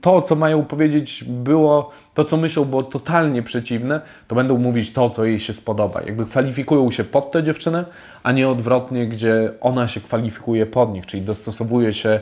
to, 0.01 0.21
co 0.21 0.37
mają 0.37 0.65
powiedzieć, 0.65 1.25
było, 1.29 1.91
to, 2.15 2.25
co 2.25 2.37
myślą, 2.37 2.65
było 2.65 2.83
totalnie 2.83 3.43
przeciwne, 3.43 4.01
to 4.29 4.35
będą 4.35 4.59
mówić 4.59 4.93
to, 4.93 5.11
co 5.11 5.25
jej 5.25 5.41
się 5.41 5.53
spodoba. 5.53 6.03
Jakby 6.03 6.27
kwalifikują 6.27 6.91
się 6.91 7.05
pod 7.05 7.31
tę 7.31 7.43
dziewczynę, 7.43 7.85
a 8.23 8.33
nie 8.33 8.49
odwrotnie, 8.49 9.07
gdzie 9.07 9.53
ona 9.61 9.89
się 9.89 10.01
kwalifikuje 10.01 10.67
pod 10.67 10.93
nich, 10.93 11.07
czyli 11.07 11.23
dostosowuje 11.23 11.93
się 11.93 12.21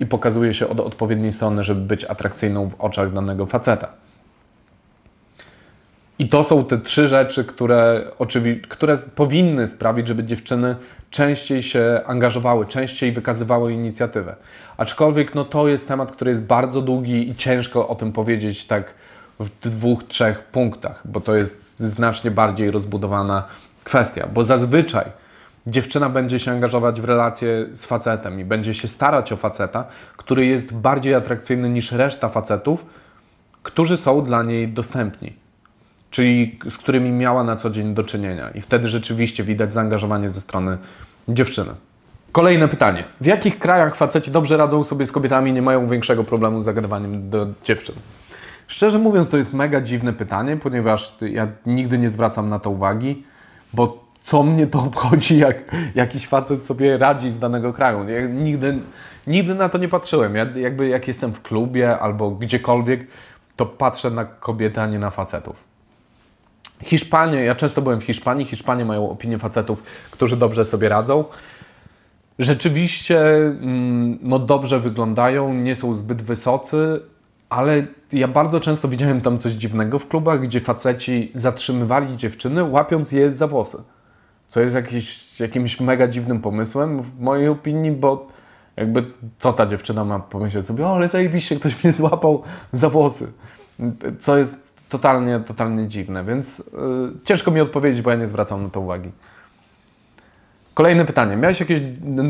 i 0.00 0.06
pokazuje 0.06 0.54
się 0.54 0.68
od 0.68 0.80
odpowiedniej 0.80 1.32
strony, 1.32 1.64
żeby 1.64 1.80
być 1.80 2.04
atrakcyjną 2.04 2.70
w 2.70 2.74
oczach 2.80 3.12
danego 3.12 3.46
faceta. 3.46 3.88
I 6.18 6.28
to 6.28 6.44
są 6.44 6.64
te 6.64 6.78
trzy 6.78 7.08
rzeczy, 7.08 7.44
które, 7.44 8.10
które 8.68 8.98
powinny 8.98 9.66
sprawić, 9.66 10.08
żeby 10.08 10.24
dziewczyny 10.24 10.76
częściej 11.10 11.62
się 11.62 12.00
angażowały, 12.06 12.66
częściej 12.66 13.12
wykazywały 13.12 13.72
inicjatywę. 13.72 14.36
Aczkolwiek 14.76 15.34
no, 15.34 15.44
to 15.44 15.68
jest 15.68 15.88
temat, 15.88 16.12
który 16.12 16.30
jest 16.30 16.44
bardzo 16.44 16.82
długi 16.82 17.28
i 17.30 17.34
ciężko 17.34 17.88
o 17.88 17.94
tym 17.94 18.12
powiedzieć 18.12 18.64
tak 18.64 18.94
w 19.40 19.68
dwóch, 19.68 20.04
trzech 20.04 20.44
punktach, 20.44 21.02
bo 21.04 21.20
to 21.20 21.34
jest 21.34 21.60
znacznie 21.78 22.30
bardziej 22.30 22.70
rozbudowana 22.70 23.44
kwestia, 23.84 24.28
bo 24.34 24.42
zazwyczaj 24.42 25.04
dziewczyna 25.66 26.08
będzie 26.08 26.38
się 26.38 26.50
angażować 26.50 27.00
w 27.00 27.04
relacje 27.04 27.66
z 27.72 27.84
facetem 27.84 28.40
i 28.40 28.44
będzie 28.44 28.74
się 28.74 28.88
starać 28.88 29.32
o 29.32 29.36
faceta, 29.36 29.84
który 30.16 30.46
jest 30.46 30.74
bardziej 30.74 31.14
atrakcyjny 31.14 31.68
niż 31.68 31.92
reszta 31.92 32.28
facetów, 32.28 32.86
którzy 33.62 33.96
są 33.96 34.24
dla 34.24 34.42
niej 34.42 34.68
dostępni 34.68 35.46
czyli 36.10 36.58
z 36.68 36.78
którymi 36.78 37.10
miała 37.10 37.44
na 37.44 37.56
co 37.56 37.70
dzień 37.70 37.94
do 37.94 38.04
czynienia. 38.04 38.50
I 38.50 38.60
wtedy 38.60 38.88
rzeczywiście 38.88 39.44
widać 39.44 39.72
zaangażowanie 39.72 40.30
ze 40.30 40.40
strony 40.40 40.78
dziewczyny. 41.28 41.70
Kolejne 42.32 42.68
pytanie. 42.68 43.04
W 43.20 43.26
jakich 43.26 43.58
krajach 43.58 43.96
faceci 43.96 44.30
dobrze 44.30 44.56
radzą 44.56 44.84
sobie 44.84 45.06
z 45.06 45.12
kobietami, 45.12 45.52
nie 45.52 45.62
mają 45.62 45.86
większego 45.86 46.24
problemu 46.24 46.60
z 46.60 46.64
zagadywaniem 46.64 47.30
do 47.30 47.46
dziewczyn? 47.64 47.94
Szczerze 48.66 48.98
mówiąc, 48.98 49.28
to 49.28 49.36
jest 49.36 49.52
mega 49.52 49.80
dziwne 49.80 50.12
pytanie, 50.12 50.56
ponieważ 50.56 51.16
ja 51.20 51.48
nigdy 51.66 51.98
nie 51.98 52.10
zwracam 52.10 52.48
na 52.48 52.58
to 52.58 52.70
uwagi, 52.70 53.24
bo 53.72 54.05
co 54.26 54.42
mnie 54.42 54.66
to 54.66 54.78
obchodzi, 54.78 55.38
jak 55.38 55.56
jakiś 55.94 56.26
facet 56.26 56.66
sobie 56.66 56.98
radzi 56.98 57.30
z 57.30 57.38
danego 57.38 57.72
kraju. 57.72 58.08
Ja 58.08 58.26
nigdy, 58.26 58.78
nigdy 59.26 59.54
na 59.54 59.68
to 59.68 59.78
nie 59.78 59.88
patrzyłem. 59.88 60.34
Ja 60.34 60.46
jakby 60.56 60.88
jak 60.88 61.08
jestem 61.08 61.32
w 61.32 61.42
klubie 61.42 61.98
albo 61.98 62.30
gdziekolwiek, 62.30 63.06
to 63.56 63.66
patrzę 63.66 64.10
na 64.10 64.24
kobiety, 64.24 64.80
a 64.80 64.86
nie 64.86 64.98
na 64.98 65.10
facetów. 65.10 65.56
Hiszpanie, 66.82 67.44
ja 67.44 67.54
często 67.54 67.82
byłem 67.82 68.00
w 68.00 68.04
Hiszpanii, 68.04 68.46
Hiszpanie 68.46 68.84
mają 68.84 69.10
opinię 69.10 69.38
facetów, 69.38 69.82
którzy 70.10 70.36
dobrze 70.36 70.64
sobie 70.64 70.88
radzą. 70.88 71.24
Rzeczywiście 72.38 73.20
mm, 73.36 74.18
no, 74.22 74.38
dobrze 74.38 74.80
wyglądają, 74.80 75.54
nie 75.54 75.74
są 75.74 75.94
zbyt 75.94 76.22
wysocy, 76.22 77.00
ale 77.48 77.86
ja 78.12 78.28
bardzo 78.28 78.60
często 78.60 78.88
widziałem 78.88 79.20
tam 79.20 79.38
coś 79.38 79.52
dziwnego 79.52 79.98
w 79.98 80.08
klubach, 80.08 80.40
gdzie 80.40 80.60
faceci 80.60 81.32
zatrzymywali 81.34 82.16
dziewczyny, 82.16 82.64
łapiąc 82.64 83.12
je 83.12 83.32
za 83.32 83.46
włosy. 83.46 83.78
Co 84.48 84.60
jest 84.60 84.74
jakiś, 84.74 85.40
jakimś 85.40 85.80
mega 85.80 86.08
dziwnym 86.08 86.40
pomysłem 86.40 87.02
w 87.02 87.20
mojej 87.20 87.48
opinii, 87.48 87.92
bo 87.92 88.28
jakby 88.76 89.04
co 89.38 89.52
ta 89.52 89.66
dziewczyna 89.66 90.04
ma 90.04 90.18
pomyśleć 90.18 90.66
sobie, 90.66 90.86
o 90.86 90.94
ale 90.94 91.08
zajebiście, 91.08 91.56
ktoś 91.56 91.84
mnie 91.84 91.92
złapał 91.92 92.42
za 92.72 92.90
włosy. 92.90 93.32
Co 94.20 94.38
jest 94.38 94.56
totalnie, 94.88 95.40
totalnie 95.40 95.88
dziwne, 95.88 96.24
więc 96.24 96.58
yy, 96.58 96.64
ciężko 97.24 97.50
mi 97.50 97.60
odpowiedzieć, 97.60 98.02
bo 98.02 98.10
ja 98.10 98.16
nie 98.16 98.26
zwracam 98.26 98.62
na 98.62 98.68
to 98.68 98.80
uwagi. 98.80 99.10
Kolejne 100.74 101.04
pytanie. 101.04 101.36
Miałeś 101.36 101.60
jakieś 101.60 101.80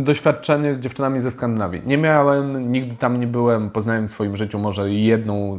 doświadczenie 0.03 0.75
z 0.75 0.81
dziewczynami 0.81 1.21
ze 1.21 1.31
Skandynawii? 1.31 1.83
Nie 1.87 1.99
miałem, 1.99 2.73
nigdy 2.73 2.97
tam 2.97 3.21
nie 3.21 3.27
byłem. 3.27 3.71
Poznałem 3.71 4.07
w 4.07 4.11
swoim 4.11 4.37
życiu 4.37 4.59
może 4.59 4.91
jedną 4.91 5.59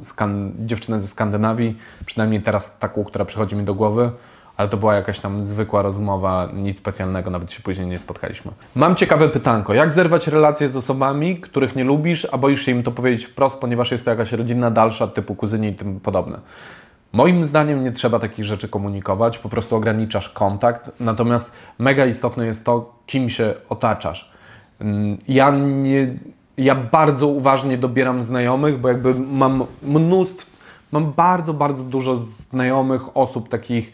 dziewczynę 0.66 1.02
ze 1.02 1.08
Skandynawii, 1.08 1.78
przynajmniej 2.06 2.42
teraz 2.42 2.80
taką, 2.80 3.04
która 3.04 3.26
przychodzi 3.26 3.56
mi 3.56 3.64
do 3.64 3.76
głowy 3.76 4.12
ale 4.58 4.70
to 4.70 4.78
była 4.78 4.96
jakaś 4.96 5.20
tam 5.20 5.44
zwykła 5.44 5.82
rozmowa, 5.82 6.50
nic 6.54 6.78
specjalnego, 6.78 7.30
nawet 7.30 7.52
się 7.52 7.62
później 7.62 7.88
nie 7.88 8.00
spotkaliśmy. 8.00 8.52
Mam 8.76 8.96
ciekawe 8.96 9.30
pytanko. 9.30 9.74
Jak 9.74 9.92
zerwać 9.92 10.28
relacje 10.28 10.68
z 10.68 10.78
osobami, 10.78 11.38
których 11.38 11.76
nie 11.76 11.84
lubisz, 11.84 12.28
a 12.32 12.38
boisz 12.38 12.66
się 12.66 12.72
im 12.72 12.84
to 12.84 12.92
powiedzieć 12.92 13.26
wprost, 13.26 13.60
ponieważ 13.60 13.92
jest 13.92 14.06
to 14.06 14.12
jakaś 14.12 14.32
rodzina 14.32 14.72
dalsza, 14.72 15.08
typu 15.08 15.36
kuzyni 15.36 15.68
i 15.68 15.74
tym 15.74 16.00
podobne? 16.00 16.40
Moim 17.14 17.44
zdaniem 17.44 17.84
nie 17.84 17.92
trzeba 17.92 18.20
takich 18.20 18.46
rzeczy 18.46 18.70
komunikować, 18.70 19.38
po 19.38 19.50
prostu 19.50 19.76
ograniczasz 19.76 20.30
kontakt, 20.30 20.92
natomiast 21.00 21.52
mega 21.80 22.06
istotne 22.06 22.46
jest 22.46 22.66
to, 22.66 22.94
kim 23.06 23.30
się 23.30 23.54
otaczasz. 23.70 24.32
Mm, 24.80 25.18
ja, 25.28 25.52
nie, 25.52 26.16
ja 26.58 26.76
bardzo 26.76 27.28
uważnie 27.28 27.78
dobieram 27.78 28.24
znajomych, 28.24 28.78
bo 28.78 28.88
jakby 28.88 29.14
mam 29.14 29.64
mnóstwo, 29.84 30.52
mam 30.92 31.14
bardzo, 31.14 31.54
bardzo 31.54 31.84
dużo 31.84 32.18
znajomych 32.18 33.18
osób 33.18 33.50
takich, 33.50 33.94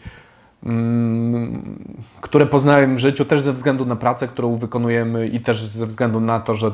które 2.20 2.46
poznałem 2.46 2.96
w 2.96 2.98
życiu, 2.98 3.24
też 3.24 3.40
ze 3.40 3.52
względu 3.52 3.86
na 3.86 3.96
pracę, 3.96 4.28
którą 4.28 4.56
wykonujemy 4.56 5.28
i 5.28 5.40
też 5.40 5.64
ze 5.64 5.86
względu 5.86 6.20
na 6.20 6.40
to, 6.40 6.54
że 6.54 6.70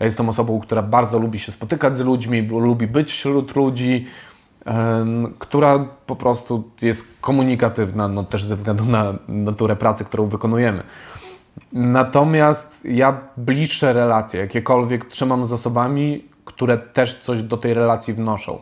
jestem 0.00 0.28
osobą, 0.28 0.60
która 0.60 0.82
bardzo 0.82 1.18
lubi 1.18 1.38
się 1.38 1.52
spotykać 1.52 1.96
z 1.96 2.00
ludźmi, 2.00 2.42
lubi 2.42 2.86
być 2.86 3.12
wśród 3.12 3.56
ludzi, 3.56 4.06
która 5.38 5.78
po 6.06 6.16
prostu 6.16 6.70
jest 6.82 7.06
komunikatywna, 7.20 8.08
no 8.08 8.24
też 8.24 8.44
ze 8.44 8.56
względu 8.56 8.84
na 8.84 9.14
naturę 9.28 9.76
pracy, 9.76 10.04
którą 10.04 10.26
wykonujemy. 10.26 10.82
Natomiast 11.72 12.84
ja 12.84 13.20
bliższe 13.36 13.92
relacje, 13.92 14.40
jakiekolwiek 14.40 15.04
trzymam 15.04 15.46
z 15.46 15.52
osobami, 15.52 16.24
które 16.44 16.78
też 16.78 17.18
coś 17.18 17.42
do 17.42 17.56
tej 17.56 17.74
relacji 17.74 18.14
wnoszą. 18.14 18.58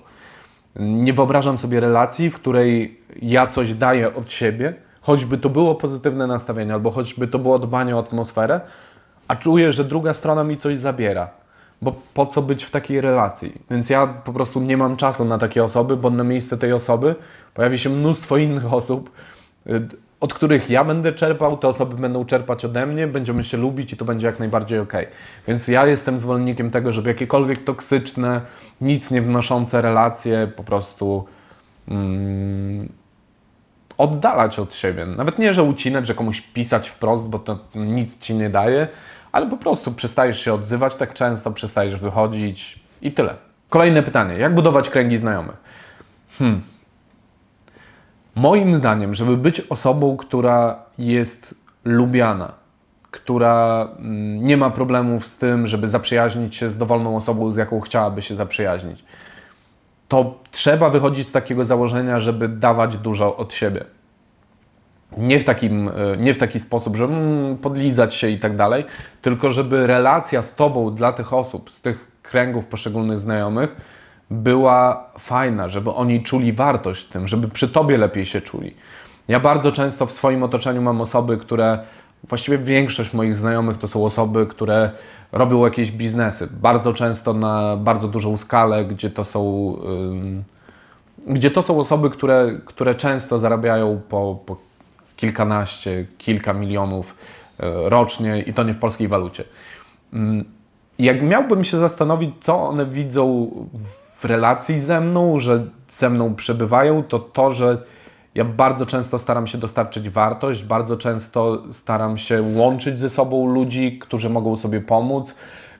Nie 0.76 1.12
wyobrażam 1.12 1.58
sobie 1.58 1.80
relacji, 1.80 2.30
w 2.30 2.34
której 2.34 3.00
ja 3.22 3.46
coś 3.46 3.74
daję 3.74 4.14
od 4.14 4.32
siebie, 4.32 4.74
choćby 5.00 5.38
to 5.38 5.48
było 5.48 5.74
pozytywne 5.74 6.26
nastawienie, 6.26 6.72
albo 6.72 6.90
choćby 6.90 7.28
to 7.28 7.38
było 7.38 7.58
dbanie 7.58 7.96
o 7.96 7.98
atmosferę, 7.98 8.60
a 9.28 9.36
czuję, 9.36 9.72
że 9.72 9.84
druga 9.84 10.14
strona 10.14 10.44
mi 10.44 10.58
coś 10.58 10.78
zabiera 10.78 11.40
bo 11.82 11.94
po 12.14 12.26
co 12.26 12.42
być 12.42 12.64
w 12.64 12.70
takiej 12.70 13.00
relacji? 13.00 13.52
Więc 13.70 13.90
ja 13.90 14.06
po 14.06 14.32
prostu 14.32 14.60
nie 14.60 14.76
mam 14.76 14.96
czasu 14.96 15.24
na 15.24 15.38
takie 15.38 15.64
osoby, 15.64 15.96
bo 15.96 16.10
na 16.10 16.24
miejsce 16.24 16.58
tej 16.58 16.72
osoby 16.72 17.14
pojawi 17.54 17.78
się 17.78 17.90
mnóstwo 17.90 18.36
innych 18.36 18.72
osób, 18.72 19.10
y, 19.66 19.88
od 20.20 20.34
których 20.34 20.70
ja 20.70 20.84
będę 20.84 21.12
czerpał, 21.12 21.58
te 21.58 21.68
osoby 21.68 21.96
będą 21.96 22.24
czerpać 22.24 22.64
ode 22.64 22.86
mnie, 22.86 23.06
będziemy 23.06 23.44
się 23.44 23.56
lubić 23.56 23.92
i 23.92 23.96
to 23.96 24.04
będzie 24.04 24.26
jak 24.26 24.38
najbardziej 24.38 24.78
ok. 24.78 24.92
Więc 25.48 25.68
ja 25.68 25.86
jestem 25.86 26.18
zwolennikiem 26.18 26.70
tego, 26.70 26.92
żeby 26.92 27.08
jakiekolwiek 27.08 27.64
toksyczne, 27.64 28.40
nic 28.80 29.10
nie 29.10 29.22
wnoszące 29.22 29.82
relacje 29.82 30.50
po 30.56 30.64
prostu 30.64 31.24
mm, 31.88 32.88
oddalać 33.98 34.58
od 34.58 34.74
siebie. 34.74 35.06
Nawet 35.06 35.38
nie, 35.38 35.54
że 35.54 35.62
ucinać, 35.62 36.06
że 36.06 36.14
komuś 36.14 36.40
pisać 36.40 36.88
wprost, 36.88 37.24
bo 37.24 37.38
to 37.38 37.58
nic 37.74 38.18
ci 38.18 38.34
nie 38.34 38.50
daje, 38.50 38.88
ale 39.32 39.46
po 39.46 39.56
prostu 39.56 39.92
przestajesz 39.92 40.40
się 40.40 40.54
odzywać 40.54 40.94
tak 40.94 41.14
często, 41.14 41.50
przestajesz 41.50 42.00
wychodzić 42.00 42.80
i 43.02 43.12
tyle. 43.12 43.34
Kolejne 43.68 44.02
pytanie. 44.02 44.34
Jak 44.34 44.54
budować 44.54 44.90
kręgi 44.90 45.18
znajomych? 45.18 45.56
Hmm. 46.38 46.62
Moim 48.40 48.75
zdaniem, 48.75 49.14
żeby 49.14 49.37
być 49.37 49.61
osobą, 49.61 50.16
która 50.16 50.82
jest 50.99 51.54
lubiana, 51.85 52.52
która 53.11 53.88
mm, 53.99 54.44
nie 54.44 54.56
ma 54.56 54.70
problemów 54.70 55.26
z 55.26 55.37
tym, 55.37 55.66
żeby 55.66 55.88
zaprzyjaźnić 55.88 56.56
się 56.56 56.70
z 56.70 56.76
dowolną 56.76 57.16
osobą, 57.16 57.52
z 57.52 57.56
jaką 57.56 57.80
chciałaby 57.80 58.23
się 58.23 58.35
zaprzyjaźnić, 58.35 59.04
to 60.09 60.38
trzeba 60.50 60.90
wychodzić 60.90 61.28
z 61.28 61.32
takiego 61.32 61.64
założenia, 61.64 62.20
żeby 62.20 62.49
dawać 62.49 62.97
dużo 62.97 63.37
od 63.37 63.54
siebie. 63.54 63.85
Nie 65.16 65.38
w, 65.38 65.44
takim, 65.44 65.88
e, 65.88 66.16
nie 66.16 66.35
w 66.35 66.38
taki 66.38 66.61
sposób, 66.61 66.97
że 66.97 67.04
mm, 67.04 67.59
podlizać 67.59 68.14
się 68.14 68.28
i 68.28 68.38
tak 68.38 68.56
dalej, 68.56 68.85
tylko 69.23 69.50
żeby 69.50 69.87
relacja 69.87 70.42
z 70.42 70.54
Tobą 70.54 70.94
dla 70.94 71.12
tych 71.12 71.32
osób, 71.32 71.70
z 71.70 71.80
tych 71.80 72.11
kręgów 72.23 72.66
poszczególnych 72.66 73.18
znajomych 73.18 74.00
była 74.30 75.04
fajna, 75.18 75.68
żeby 75.68 75.92
oni 75.92 76.22
czuli 76.22 76.52
wartość 76.52 77.04
w 77.04 77.08
tym, 77.08 77.28
żeby 77.28 77.49
przy 77.49 77.68
Tobie 77.68 77.99
lepiej 77.99 78.26
się 78.26 78.40
czuli. 78.40 78.75
Ja 79.28 79.40
bardzo 79.40 79.72
często 79.72 80.06
w 80.06 80.12
swoim 80.12 80.42
otoczeniu 80.42 80.82
mam 80.82 81.00
osoby, 81.00 81.37
które, 81.37 81.78
właściwie 82.28 82.58
większość 82.58 83.12
moich 83.12 83.34
znajomych 83.34 83.78
to 83.78 83.88
są 83.88 84.04
osoby, 84.04 84.46
które 84.46 84.90
robią 85.32 85.64
jakieś 85.64 85.90
biznesy, 85.90 86.49
bardzo 86.60 86.92
często 86.92 87.32
na 87.32 87.76
bardzo 87.76 88.08
dużą 88.08 88.37
skalę, 88.37 88.84
gdzie 88.84 89.10
to 89.10 89.25
są... 89.25 89.76
Gdzie 91.26 91.50
to 91.50 91.62
są 91.62 91.78
osoby, 91.78 92.10
które, 92.10 92.60
które 92.64 92.94
często 92.94 93.38
zarabiają 93.38 94.00
po, 94.08 94.38
po 94.46 94.56
kilkanaście, 95.16 96.06
kilka 96.18 96.52
milionów 96.52 97.14
e, 97.58 97.88
rocznie 97.88 98.42
i 98.42 98.54
to 98.54 98.62
nie 98.62 98.75
w 98.75 98.78
polskiej 98.78 99.08
walucie. 99.08 99.44
Jak 100.99 101.22
miałbym 101.22 101.64
się 101.64 101.78
zastanowić, 101.78 102.30
co 102.40 102.62
one 102.62 102.87
widzą 102.87 103.50
w 103.75 104.10
relacji 104.24 104.78
ze 104.78 105.00
mną, 105.00 105.38
że 105.38 105.64
ze 105.88 106.10
mną 106.10 106.34
przebywają, 106.34 107.02
to 107.02 107.18
to, 107.18 107.52
że 107.52 107.82
ja 108.34 108.44
bardzo 108.44 108.86
często 108.86 109.18
staram 109.18 109.46
się 109.46 109.58
dostarczyć 109.58 110.10
wartość, 110.10 110.64
bardzo 110.64 110.96
często 110.96 111.62
staram 111.72 112.18
się 112.18 112.42
łączyć 112.42 112.98
ze 112.98 113.08
sobą 113.08 113.54
ludzi, 113.54 113.98
którzy 113.98 114.30
mogą 114.30 114.56
sobie 114.56 114.80
pomóc 114.80 115.34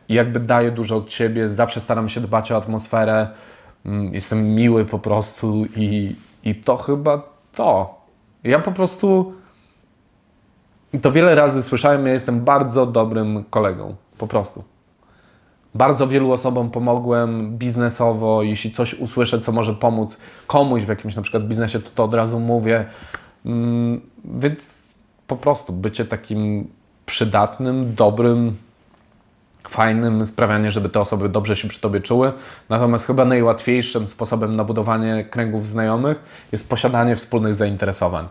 i 0.09 0.14
jakby 0.14 0.40
daję 0.40 0.70
dużo 0.70 0.97
od 0.97 1.12
siebie, 1.12 1.49
zawsze 1.49 1.80
staram 1.80 2.09
się 2.09 2.20
dbać 2.20 2.52
o 2.52 2.56
atmosferę, 2.56 3.28
mm, 3.87 4.14
jestem 4.14 4.54
miły 4.54 4.85
po 4.85 4.99
prostu 4.99 5.64
i, 5.76 6.16
i 6.44 6.54
to 6.54 6.76
chyba 6.76 7.23
to. 7.52 7.94
Ja 8.44 8.59
po 8.59 8.73
prostu 8.73 9.32
to 11.02 11.12
wiele 11.12 11.35
razy 11.35 11.62
słyszałem, 11.62 12.06
ja 12.06 12.12
jestem 12.12 12.40
bardzo 12.40 12.87
dobrym 12.87 13.44
kolegą, 13.50 13.94
po 14.18 14.26
prostu. 14.26 14.64
Bardzo 15.75 16.09
wielu 16.09 16.33
osobom 16.33 16.71
pomogłem 16.71 17.59
biznesowo, 17.59 18.43
jeśli 18.43 18.71
coś 18.71 18.95
usłyszę, 18.95 19.41
co 19.41 19.53
może 19.53 19.75
pomóc 19.75 20.19
komuś 20.47 20.83
w 20.83 20.89
jakimś 20.89 21.17
na 21.17 21.23
przykład 21.23 21.47
biznesie, 21.47 21.79
to, 21.81 21.91
to 21.95 22.05
od 22.05 22.15
razu 22.15 22.41
mówię. 22.41 22.85
Mm, 23.47 24.00
więc 24.25 24.83
po 25.27 25.37
prostu 25.37 25.73
bycie 25.73 26.05
takim 26.05 26.69
przydatnym, 27.07 27.95
dobrym, 27.95 28.57
fajnym, 29.69 30.27
sprawianie, 30.27 30.71
żeby 30.71 30.89
te 30.89 31.00
osoby 31.00 31.29
dobrze 31.29 31.57
się 31.57 31.69
przy 31.69 31.81
Tobie 31.81 32.00
czuły. 32.00 32.33
Natomiast 32.69 33.07
chyba 33.07 33.25
najłatwiejszym 33.25 34.09
sposobem 34.09 34.57
na 34.57 34.65
budowanie 34.65 35.25
kręgów 35.31 35.67
znajomych 35.67 36.23
jest 36.53 36.69
posiadanie 36.69 37.17
wspólnych 37.17 37.55
zainteresowań. 37.55 38.29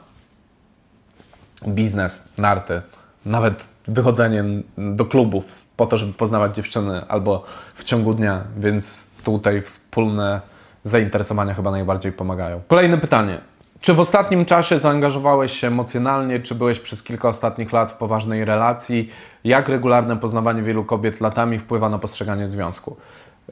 Biznes, 1.68 2.24
narty, 2.38 2.82
nawet 3.26 3.64
wychodzenie 3.88 4.44
do 4.78 5.06
klubów 5.06 5.46
po 5.78 5.86
to, 5.86 5.98
żeby 5.98 6.14
poznawać 6.14 6.56
dziewczyny 6.56 7.02
albo 7.08 7.44
w 7.76 7.84
ciągu 7.84 8.14
dnia, 8.14 8.44
więc 8.58 9.08
tutaj 9.24 9.62
wspólne 9.62 10.42
zainteresowania 10.84 11.54
chyba 11.54 11.72
najbardziej 11.72 12.12
pomagają. 12.12 12.62
Kolejne 12.68 12.98
pytanie. 12.98 13.42
Czy 13.82 13.94
w 13.94 14.00
ostatnim 14.00 14.46
czasie 14.46 14.78
zaangażowałeś 14.78 15.60
się 15.60 15.68
emocjonalnie, 15.68 16.40
czy 16.40 16.56
byłeś 16.56 16.80
przez 16.80 17.04
kilka 17.04 17.30
ostatnich 17.30 17.72
lat 17.72 17.92
w 17.92 17.96
poważnej 17.96 18.46
relacji? 18.46 19.10
Jak 19.44 19.70
regularne 19.70 20.18
poznawanie 20.18 20.62
wielu 20.62 20.86
kobiet 20.86 21.22
latami 21.22 21.60
wpływa 21.60 21.90
na 21.90 22.00
postrzeganie 22.00 22.48
związku? 22.48 22.96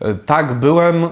E, 0.02 0.16
tak, 0.16 0.54
byłem. 0.54 1.10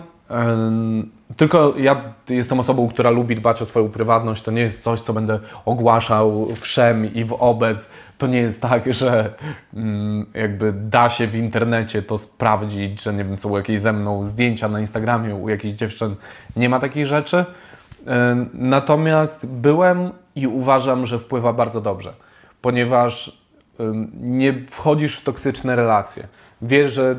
Tylko 1.38 1.74
ja 1.77 2.01
jestem 2.29 2.60
osobą, 2.60 2.88
która 2.88 3.10
lubi 3.10 3.36
dbać 3.36 3.62
o 3.62 3.65
swoją 3.65 3.89
prywatność. 3.89 4.41
To 4.41 4.51
nie 4.51 4.62
jest 4.62 4.84
coś, 4.84 5.01
co 5.01 5.13
będę 5.13 5.39
ogłaszał 5.65 6.48
wszem 6.55 7.13
i 7.13 7.24
w 7.24 7.34
obec. 7.34 7.89
To 8.17 8.27
nie 8.27 8.38
jest 8.38 8.62
tak, 8.62 8.94
że 8.94 9.34
mm, 9.74 10.25
jakby 10.34 10.74
da 10.74 11.10
się 11.10 11.27
w 11.27 11.36
internecie 11.36 12.01
to 12.01 12.17
sprawdzić, 12.17 13.03
że 13.03 13.13
nie 13.13 13.24
wiem, 13.24 13.38
co 13.38 13.50
u 13.50 13.58
jakiejś 13.58 13.79
ze 13.82 13.94
mną 13.94 14.25
zdjęcia 14.25 14.67
na 14.67 14.79
Instagramie, 14.79 15.36
u 15.36 15.50
jakichś 15.50 15.74
dziewczyn. 15.74 16.15
Nie 16.55 16.70
ma 16.70 16.79
takich 16.79 17.05
rzeczy. 17.05 17.46
Natomiast 18.53 19.46
byłem 19.46 20.12
i 20.36 20.48
uważam, 20.48 21.05
że 21.05 21.20
wpływa 21.20 21.53
bardzo 21.53 21.82
dobrze, 21.82 22.13
ponieważ 22.62 23.41
nie 24.22 24.53
wchodzisz 24.70 25.17
w 25.17 25.24
toksyczne 25.24 25.75
relacje. 25.75 26.27
Wiesz, 26.62 26.94
że 26.94 27.15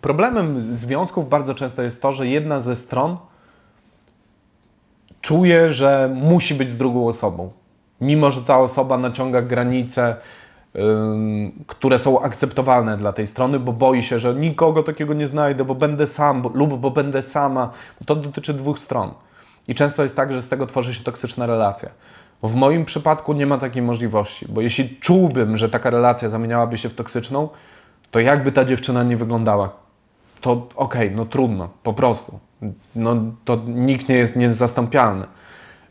problemem 0.00 0.74
związków 0.74 1.28
bardzo 1.28 1.54
często 1.54 1.82
jest 1.82 2.02
to, 2.02 2.12
że 2.12 2.26
jedna 2.26 2.60
ze 2.60 2.76
stron 2.76 3.16
czuje, 5.20 5.74
że 5.74 6.10
musi 6.14 6.54
być 6.54 6.70
z 6.70 6.76
drugą 6.76 7.08
osobą. 7.08 7.50
Mimo, 8.00 8.30
że 8.30 8.42
ta 8.42 8.58
osoba 8.58 8.98
naciąga 8.98 9.42
granice, 9.42 10.16
które 11.66 11.98
są 11.98 12.20
akceptowalne 12.20 12.96
dla 12.96 13.12
tej 13.12 13.26
strony, 13.26 13.58
bo 13.58 13.72
boi 13.72 14.02
się, 14.02 14.18
że 14.18 14.34
nikogo 14.34 14.82
takiego 14.82 15.14
nie 15.14 15.28
znajdę, 15.28 15.64
bo 15.64 15.74
będę 15.74 16.06
sam 16.06 16.42
lub 16.54 16.80
bo 16.80 16.90
będę 16.90 17.22
sama. 17.22 17.70
To 18.06 18.16
dotyczy 18.16 18.54
dwóch 18.54 18.78
stron. 18.78 19.10
I 19.68 19.74
często 19.74 20.02
jest 20.02 20.16
tak, 20.16 20.32
że 20.32 20.42
z 20.42 20.48
tego 20.48 20.66
tworzy 20.66 20.94
się 20.94 21.04
toksyczna 21.04 21.46
relacja. 21.46 21.88
W 22.42 22.54
moim 22.54 22.84
przypadku 22.84 23.32
nie 23.32 23.46
ma 23.46 23.58
takiej 23.58 23.82
możliwości, 23.82 24.46
bo 24.48 24.60
jeśli 24.60 24.96
czułbym, 25.00 25.56
że 25.56 25.68
taka 25.68 25.90
relacja 25.90 26.28
zamieniałaby 26.28 26.78
się 26.78 26.88
w 26.88 26.94
toksyczną, 26.94 27.48
to 28.10 28.20
jakby 28.20 28.52
ta 28.52 28.64
dziewczyna 28.64 29.02
nie 29.02 29.16
wyglądała, 29.16 29.70
to 30.40 30.52
okej, 30.52 30.68
okay, 30.76 31.10
no 31.16 31.26
trudno, 31.26 31.68
po 31.82 31.92
prostu. 31.92 32.38
No, 32.96 33.16
to 33.44 33.58
nikt 33.66 34.08
nie 34.08 34.14
jest 34.14 34.36
niezastąpialny. 34.36 35.26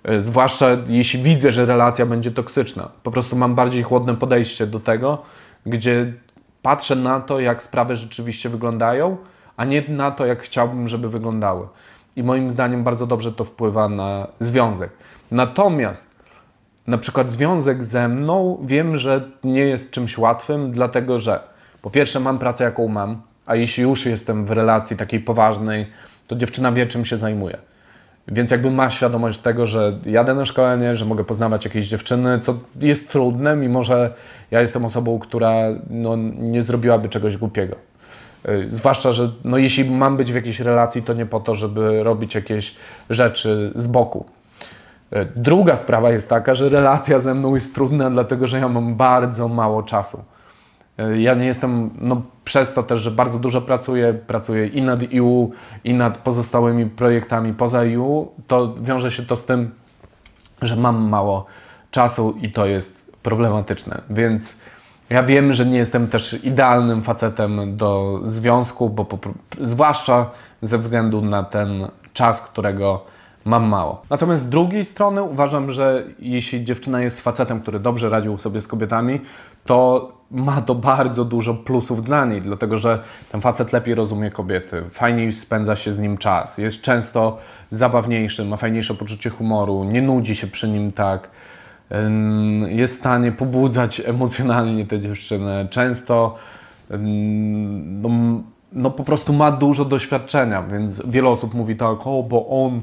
E, 0.03 0.21
zwłaszcza 0.21 0.67
jeśli 0.87 1.23
widzę, 1.23 1.51
że 1.51 1.65
relacja 1.65 2.05
będzie 2.05 2.31
toksyczna. 2.31 2.89
Po 3.03 3.11
prostu 3.11 3.35
mam 3.35 3.55
bardziej 3.55 3.83
chłodne 3.83 4.15
podejście 4.15 4.67
do 4.67 4.79
tego, 4.79 5.21
gdzie 5.65 6.13
patrzę 6.61 6.95
na 6.95 7.19
to, 7.19 7.39
jak 7.39 7.63
sprawy 7.63 7.95
rzeczywiście 7.95 8.49
wyglądają, 8.49 9.17
a 9.57 9.65
nie 9.65 9.83
na 9.87 10.11
to, 10.11 10.25
jak 10.25 10.41
chciałbym, 10.41 10.87
żeby 10.87 11.09
wyglądały 11.09 11.67
i 12.15 12.23
moim 12.23 12.51
zdaniem 12.51 12.83
bardzo 12.83 13.07
dobrze 13.07 13.31
to 13.31 13.45
wpływa 13.45 13.89
na 13.89 14.27
związek. 14.39 14.89
Natomiast 15.31 16.15
na 16.87 16.97
przykład 16.97 17.31
związek 17.31 17.83
ze 17.83 18.07
mną 18.07 18.59
wiem, 18.63 18.97
że 18.97 19.31
nie 19.43 19.61
jest 19.61 19.91
czymś 19.91 20.17
łatwym, 20.17 20.71
dlatego 20.71 21.19
że 21.19 21.43
po 21.81 21.89
pierwsze 21.89 22.19
mam 22.19 22.39
pracę, 22.39 22.63
jaką 22.63 22.87
mam, 22.87 23.21
a 23.45 23.55
jeśli 23.55 23.83
już 23.83 24.05
jestem 24.05 24.45
w 24.45 24.51
relacji 24.51 24.97
takiej 24.97 25.19
poważnej, 25.19 25.87
to 26.29 26.35
dziewczyna 26.35 26.71
wie, 26.71 26.85
czym 26.85 27.05
się 27.05 27.17
zajmuje. 27.17 27.57
Więc 28.27 28.51
jakby 28.51 28.71
ma 28.71 28.89
świadomość 28.89 29.39
tego, 29.39 29.65
że 29.65 29.99
jadę 30.05 30.33
na 30.35 30.45
szkolenie, 30.45 30.95
że 30.95 31.05
mogę 31.05 31.23
poznawać 31.23 31.65
jakieś 31.65 31.87
dziewczyny, 31.87 32.39
co 32.39 32.57
jest 32.81 33.09
trudne, 33.09 33.55
mimo 33.55 33.83
że 33.83 34.13
ja 34.51 34.61
jestem 34.61 34.85
osobą, 34.85 35.19
która 35.19 35.53
no, 35.89 36.15
nie 36.37 36.63
zrobiłaby 36.63 37.09
czegoś 37.09 37.37
głupiego. 37.37 37.75
Y, 38.49 38.69
zwłaszcza, 38.69 39.11
że 39.11 39.29
no, 39.43 39.57
jeśli 39.57 39.91
mam 39.91 40.17
być 40.17 40.31
w 40.31 40.35
jakiejś 40.35 40.59
relacji, 40.59 41.03
to 41.03 41.13
nie 41.13 41.25
po 41.25 41.39
to, 41.39 41.55
żeby 41.55 42.03
robić 42.03 42.35
jakieś 42.35 42.75
rzeczy 43.09 43.71
z 43.75 43.87
boku. 43.87 44.25
Y, 45.13 45.27
druga 45.35 45.75
sprawa 45.75 46.11
jest 46.11 46.29
taka, 46.29 46.55
że 46.55 46.69
relacja 46.69 47.19
ze 47.19 47.33
mną 47.33 47.55
jest 47.55 47.75
trudna, 47.75 48.09
dlatego 48.09 48.47
że 48.47 48.59
ja 48.59 48.67
mam 48.67 48.95
bardzo 48.95 49.47
mało 49.47 49.83
czasu. 49.83 50.23
Y, 50.99 51.21
ja 51.21 51.33
nie 51.33 51.45
jestem, 51.45 51.89
no 52.01 52.21
przez 52.43 52.73
to 52.73 52.83
też, 52.83 52.99
że 52.99 53.11
bardzo 53.11 53.39
dużo 53.39 53.61
pracuję, 53.61 54.13
pracuję 54.13 54.67
i 54.67 54.81
nad 54.81 54.99
EU, 55.13 55.51
i 55.83 55.93
nad 55.93 56.17
pozostałymi 56.17 56.85
projektami 56.85 57.53
poza 57.53 57.83
EU, 57.83 58.31
to 58.47 58.75
wiąże 58.81 59.11
się 59.11 59.23
to 59.23 59.35
z 59.35 59.45
tym, 59.45 59.71
że 60.61 60.75
mam 60.75 61.09
mało 61.09 61.45
czasu 61.91 62.37
i 62.41 62.51
to 62.51 62.65
jest 62.65 63.05
problematyczne. 63.23 64.01
Więc 64.09 64.55
ja 65.09 65.23
wiem, 65.23 65.53
że 65.53 65.65
nie 65.65 65.77
jestem 65.77 66.07
też 66.07 66.43
idealnym 66.43 67.03
facetem 67.03 67.77
do 67.77 68.19
związku, 68.25 68.89
bo 68.89 69.05
po, 69.05 69.17
zwłaszcza 69.61 70.29
ze 70.61 70.77
względu 70.77 71.21
na 71.21 71.43
ten 71.43 71.87
czas, 72.13 72.41
którego 72.41 73.05
mam 73.45 73.67
mało. 73.67 74.01
Natomiast 74.09 74.43
z 74.43 74.49
drugiej 74.49 74.85
strony 74.85 75.23
uważam, 75.23 75.71
że 75.71 76.03
jeśli 76.19 76.63
dziewczyna 76.63 77.01
jest 77.01 77.21
facetem, 77.21 77.61
który 77.61 77.79
dobrze 77.79 78.09
radził 78.09 78.37
sobie 78.37 78.61
z 78.61 78.67
kobietami, 78.67 79.21
to 79.65 80.11
ma 80.31 80.61
to 80.61 80.75
bardzo 80.75 81.25
dużo 81.25 81.53
plusów 81.53 82.03
dla 82.03 82.25
niej, 82.25 82.41
dlatego 82.41 82.77
że 82.77 83.03
ten 83.31 83.41
facet 83.41 83.73
lepiej 83.73 83.95
rozumie 83.95 84.31
kobiety, 84.31 84.83
fajniej 84.91 85.33
spędza 85.33 85.75
się 85.75 85.93
z 85.93 85.99
nim 85.99 86.17
czas, 86.17 86.57
jest 86.57 86.81
często 86.81 87.37
zabawniejszy, 87.69 88.45
ma 88.45 88.57
fajniejsze 88.57 88.93
poczucie 88.93 89.29
humoru, 89.29 89.83
nie 89.83 90.01
nudzi 90.01 90.35
się 90.35 90.47
przy 90.47 90.67
nim 90.67 90.91
tak 90.91 91.29
jest 92.67 92.95
w 92.95 92.99
stanie 92.99 93.31
pobudzać 93.31 94.01
emocjonalnie 94.05 94.85
tę 94.85 94.99
dziewczynę. 94.99 95.67
Często 95.69 96.35
no, 96.99 98.09
no, 98.73 98.91
po 98.91 99.03
prostu 99.03 99.33
ma 99.33 99.51
dużo 99.51 99.85
doświadczenia, 99.85 100.63
więc 100.63 101.01
wiele 101.05 101.29
osób 101.29 101.53
mówi 101.53 101.75
tak, 101.75 102.07
o, 102.07 102.23
bo 102.23 102.65
on 102.65 102.81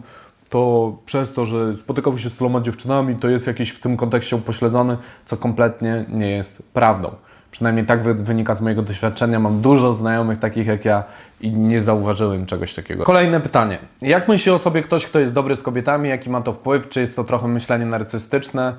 to 0.49 0.93
przez 1.07 1.33
to, 1.33 1.47
że 1.47 1.77
spotykał 1.77 2.19
się 2.19 2.31
z 2.31 2.35
tyloma 2.35 2.61
dziewczynami, 2.61 3.17
to 3.17 3.29
jest 3.29 3.47
jakiś 3.47 3.71
w 3.71 3.81
tym 3.81 3.97
kontekście 3.97 4.37
upośledzony, 4.37 4.97
co 5.25 5.37
kompletnie 5.37 6.05
nie 6.09 6.31
jest 6.31 6.63
prawdą. 6.73 7.11
Przynajmniej 7.51 7.87
tak 7.87 8.03
wynika 8.03 8.55
z 8.55 8.61
mojego 8.61 8.83
doświadczenia. 8.83 9.41
Mam 9.41 9.61
dużo 9.61 9.95
znajomych 9.95 10.39
takich 10.39 10.67
jak 10.67 10.85
ja 10.85 11.05
i 11.41 11.51
nie 11.51 11.81
zauważyłem 11.81 12.47
czegoś 12.47 12.75
takiego. 12.75 13.05
Kolejne 13.05 13.41
pytanie. 13.41 13.79
Jak 14.03 14.29
myśli 14.29 14.53
o 14.53 14.59
sobie 14.59 14.81
ktoś, 14.81 15.07
kto 15.07 15.19
jest 15.19 15.33
dobry 15.33 15.57
z 15.57 15.63
kobietami? 15.63 16.09
Jaki 16.09 16.31
ma 16.31 16.41
to 16.41 16.53
wpływ? 16.53 16.89
Czy 16.89 17.01
jest 17.01 17.17
to 17.17 17.25
trochę 17.25 17.49
myślenie 17.49 17.87
narcystyczne? 17.87 18.75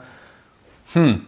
Hmm. 0.94 1.26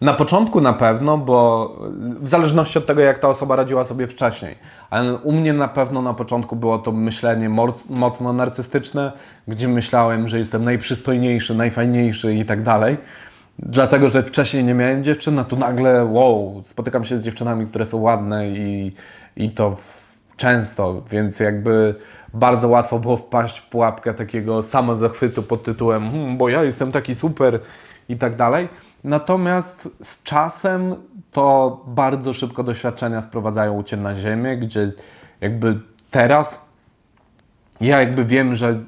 Na 0.00 0.14
początku 0.14 0.60
na 0.60 0.72
pewno, 0.72 1.18
bo 1.18 1.70
w 2.00 2.28
zależności 2.28 2.78
od 2.78 2.86
tego, 2.86 3.00
jak 3.00 3.18
ta 3.18 3.28
osoba 3.28 3.56
radziła 3.56 3.84
sobie 3.84 4.06
wcześniej. 4.06 4.54
Ale 4.90 5.14
u 5.14 5.32
mnie 5.32 5.52
na 5.52 5.68
pewno 5.68 6.02
na 6.02 6.14
początku 6.14 6.56
było 6.56 6.78
to 6.78 6.92
myślenie 6.92 7.48
mocno 7.88 8.32
narcystyczne, 8.32 9.12
gdzie 9.48 9.68
myślałem, 9.68 10.28
że 10.28 10.38
jestem 10.38 10.64
najprzystojniejszy, 10.64 11.54
najfajniejszy 11.54 12.34
i 12.34 12.44
tak 12.44 12.62
dalej. 12.62 12.96
Dlatego, 13.58 14.08
że 14.08 14.22
wcześniej 14.22 14.64
nie 14.64 14.74
miałem 14.74 15.04
dziewczyn, 15.04 15.38
a 15.38 15.44
tu 15.44 15.56
nagle, 15.56 16.04
wow, 16.04 16.62
spotykam 16.64 17.04
się 17.04 17.18
z 17.18 17.22
dziewczynami, 17.22 17.66
które 17.66 17.86
są 17.86 17.98
ładne 17.98 18.48
i, 18.48 18.92
i 19.36 19.50
to 19.50 19.76
często, 20.36 21.02
więc 21.10 21.40
jakby 21.40 21.94
bardzo 22.34 22.68
łatwo 22.68 22.98
było 22.98 23.16
wpaść 23.16 23.58
w 23.58 23.68
pułapkę 23.68 24.14
takiego 24.14 24.62
samozachwytu 24.62 25.42
pod 25.42 25.62
tytułem, 25.62 26.10
hmm, 26.10 26.36
bo 26.36 26.48
ja 26.48 26.62
jestem 26.62 26.92
taki 26.92 27.14
super 27.14 27.60
i 28.08 28.16
tak 28.16 28.36
dalej. 28.36 28.68
Natomiast 29.06 29.88
z 30.02 30.22
czasem 30.22 30.94
to 31.32 31.80
bardzo 31.86 32.32
szybko 32.32 32.62
doświadczenia 32.62 33.20
sprowadzają 33.20 33.82
cię 33.82 33.96
na 33.96 34.14
ziemię, 34.14 34.56
gdzie 34.56 34.92
jakby 35.40 35.80
teraz 36.10 36.66
ja 37.80 38.00
jakby 38.00 38.24
wiem, 38.24 38.56
że 38.56 38.80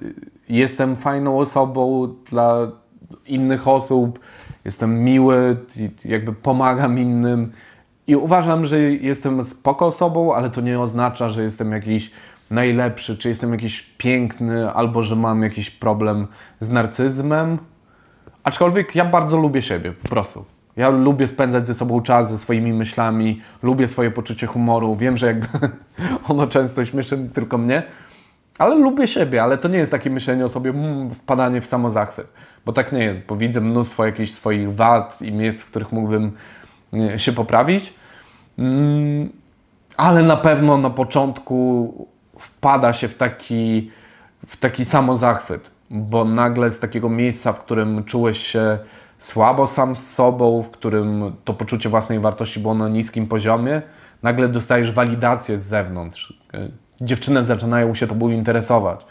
jestem 0.49 0.97
fajną 0.97 1.39
osobą 1.39 2.15
dla 2.31 2.69
innych 3.27 3.69
osób, 3.69 4.19
jestem 4.65 5.05
miły, 5.05 5.57
jakby 6.05 6.33
pomagam 6.33 6.99
innym 6.99 7.53
I 8.07 8.17
uważam, 8.17 8.67
że 8.67 8.81
jestem 8.81 9.45
spoko 9.45 9.87
osobą, 9.87 10.35
ale 10.35 10.51
to 10.51 10.61
nie 10.61 10.81
oznacza, 10.81 11.31
że 11.31 11.43
jestem 11.43 11.73
jakiś 11.73 12.11
najlepszy, 12.51 13.17
czy 13.19 13.29
jestem 13.29 13.53
jakiś 13.53 13.83
piękny, 13.99 14.73
albo 14.73 15.03
że 15.03 15.17
mam 15.17 15.43
jakiś 15.43 15.71
problem 15.71 16.27
z 16.61 16.69
narcyzmem. 16.69 17.59
Aczkolwiek 18.49 18.95
ja 18.95 19.05
bardzo 19.05 19.37
lubię 19.37 19.63
siebie, 19.63 19.93
po 19.93 20.09
prostu. 20.09 20.45
Ja 20.77 20.89
lubię 20.89 21.27
spędzać 21.27 21.67
ze 21.67 21.75
sobą 21.75 22.01
czas, 22.01 22.31
ze 22.31 22.39
swoimi 22.39 22.73
myślami, 22.73 23.43
lubię 23.63 23.89
swoje 23.89 24.11
poczucie 24.11 24.47
humoru. 24.47 24.97
Wiem, 24.97 25.17
że 25.17 25.27
jakby 25.27 25.49
ono 26.29 26.47
często 26.47 26.85
śmieszy 26.85 27.29
tylko 27.35 27.59
mnie, 27.59 27.83
ale 28.59 28.75
lubię 28.77 29.09
siebie, 29.09 29.43
ale 29.43 29.59
to 29.59 29.69
nie 29.69 29.79
jest 29.79 29.91
takie 29.91 30.11
myślenie 30.11 30.45
o 30.45 30.49
sobie, 30.49 30.71
mm, 30.71 31.15
wpadanie 31.15 31.61
w 31.61 31.67
samozachwyt. 31.67 32.27
Bo 32.67 32.73
tak 32.73 32.93
nie 32.93 33.05
jest, 33.05 33.21
bo 33.21 33.37
widzę 33.37 33.61
mnóstwo 33.61 34.07
jakichś 34.07 34.33
swoich 34.33 34.75
wad 34.75 35.23
i 35.23 35.33
miejsc, 35.33 35.63
w 35.63 35.71
których 35.71 35.93
mógłbym 35.93 36.33
się 37.17 37.33
poprawić. 37.33 37.95
Mm, 38.59 39.33
ale 39.97 40.23
na 40.23 40.37
pewno 40.37 40.77
na 40.77 40.91
początku 40.91 41.93
wpada 42.39 42.93
się 42.93 43.09
w 43.09 43.15
taki, 43.15 43.91
w 44.47 44.57
taki 44.57 44.85
samozachwyt, 44.85 45.71
bo 45.91 46.25
nagle 46.25 46.71
z 46.71 46.81
takiego 46.81 47.09
miejsca, 47.09 47.53
w 47.53 47.61
którym 47.61 48.05
czułeś 48.05 48.39
się 48.39 48.79
słabo 49.19 49.67
sam 49.67 49.97
z 49.97 50.11
sobą, 50.15 50.63
w 50.63 50.71
którym 50.71 51.33
to 51.45 51.55
poczucie 51.55 51.89
własnej 51.89 52.21
wartości 52.21 52.61
było 52.61 52.75
na 52.75 52.89
niskim 52.89 53.27
poziomie, 53.27 53.83
nagle 54.23 54.49
dostajesz 54.49 54.93
walidację 54.93 55.59
z 55.59 55.63
zewnątrz. 55.63 56.33
Dziewczyny 57.01 57.45
zaczynają 57.45 57.95
się 57.95 58.07
tobą 58.07 58.29
interesować 58.29 59.07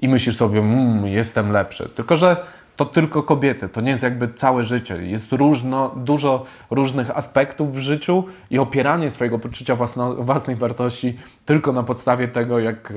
i 0.00 0.08
myślisz 0.08 0.36
sobie, 0.36 0.60
mmm, 0.60 1.06
jestem 1.06 1.52
lepszy. 1.52 1.88
Tylko, 1.88 2.16
że 2.16 2.36
to 2.76 2.84
tylko 2.84 3.22
kobiety, 3.22 3.68
to 3.68 3.80
nie 3.80 3.90
jest 3.90 4.02
jakby 4.02 4.28
całe 4.28 4.64
życie. 4.64 5.06
Jest 5.06 5.32
różno, 5.32 5.94
dużo 5.96 6.44
różnych 6.70 7.16
aspektów 7.16 7.74
w 7.74 7.78
życiu 7.78 8.24
i 8.50 8.58
opieranie 8.58 9.10
swojego 9.10 9.38
poczucia 9.38 9.76
własno, 9.76 10.14
własnej 10.14 10.56
wartości 10.56 11.18
tylko 11.44 11.72
na 11.72 11.82
podstawie 11.82 12.28
tego, 12.28 12.58
jak 12.58 12.92